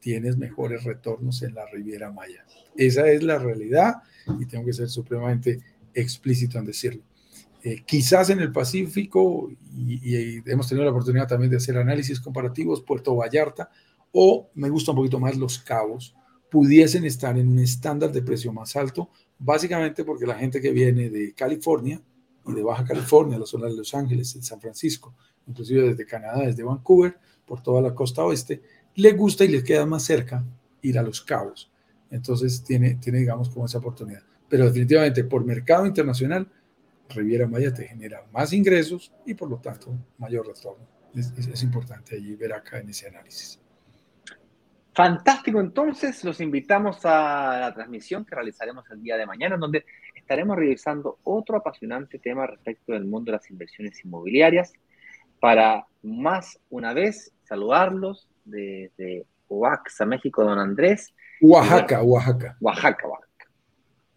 [0.01, 2.45] tienes mejores retornos en la Riviera Maya.
[2.77, 3.97] Esa es la realidad
[4.41, 5.61] y tengo que ser supremamente
[5.95, 7.03] explícito en decirlo.
[7.63, 12.21] Eh, quizás en el Pacífico, y, y, hemos tenido la oportunidad también de hacer análisis
[12.21, 13.71] comparativos, Puerto Vallarta,
[14.11, 16.17] o me gusta un poquito más Los Cabos,
[16.51, 19.09] pudiesen estar en un estándar de precio más alto
[19.43, 22.01] básicamente porque la gente que viene de California
[22.47, 25.15] y de Baja California, la zona de Los Ángeles, de San Francisco,
[25.47, 28.63] inclusive desde Canadá, desde Vancouver, por toda la costa oeste,
[28.95, 30.45] le gusta y le queda más cerca
[30.83, 31.71] ir a Los Cabos.
[32.11, 34.23] Entonces tiene, tiene digamos, como esa oportunidad.
[34.49, 36.51] Pero definitivamente por mercado internacional,
[37.09, 40.87] Riviera Maya te genera más ingresos y por lo tanto mayor retorno.
[41.15, 43.62] Es, es importante allí ver acá en ese análisis.
[44.95, 50.55] Fantástico, entonces los invitamos a la transmisión que realizaremos el día de mañana, donde estaremos
[50.55, 54.75] revisando otro apasionante tema respecto del mundo de las inversiones inmobiliarias.
[55.41, 61.15] Para más una vez saludarlos desde Oaxaca, México, don Andrés.
[61.41, 62.57] Oaxaca, Oaxaca.
[62.61, 63.51] Oaxaca, Oaxaca.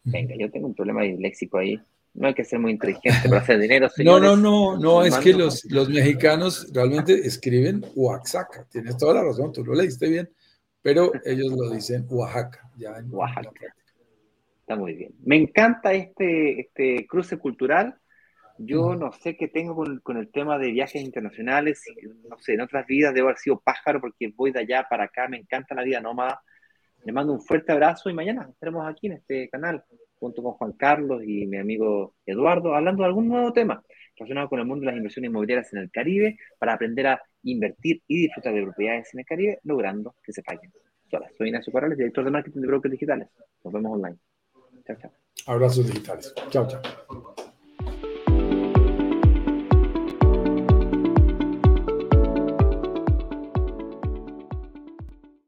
[0.03, 1.79] Venga, yo tengo un problema léxico ahí.
[2.13, 4.21] No hay que ser muy inteligente para hacer dinero, señores.
[4.21, 8.67] No, no, no, no, es que los, los mexicanos realmente escriben Oaxaca.
[8.69, 10.29] Tienes toda la razón, tú lo leíste bien
[10.85, 13.73] pero ellos lo dicen Oaxaca, ya en Oaxaca.
[14.59, 15.15] Está muy bien.
[15.23, 17.95] Me encanta este, este cruce cultural.
[18.59, 21.81] Yo no sé qué tengo con, el tema de viajes internacionales.
[22.29, 25.27] No sé, en otras vidas debo haber sido pájaro porque voy de allá para acá.
[25.27, 26.39] Me encanta la vida nómada.
[27.03, 29.83] Le mando un fuerte abrazo y mañana estaremos aquí en este canal
[30.19, 33.81] junto con Juan Carlos y mi amigo Eduardo hablando de algún nuevo tema
[34.15, 38.01] relacionado con el mundo de las inversiones inmobiliarias en el Caribe para aprender a invertir
[38.07, 40.71] y disfrutar de propiedades en el Caribe, logrando que se paguen
[41.09, 41.31] solas.
[41.37, 43.27] Soy Ignacio Corrales, director de marketing de brokers digitales.
[43.63, 44.17] Nos vemos online.
[44.85, 45.11] Chao, chao.
[45.47, 46.33] Abrazos digitales.
[46.49, 47.35] Chao, chao.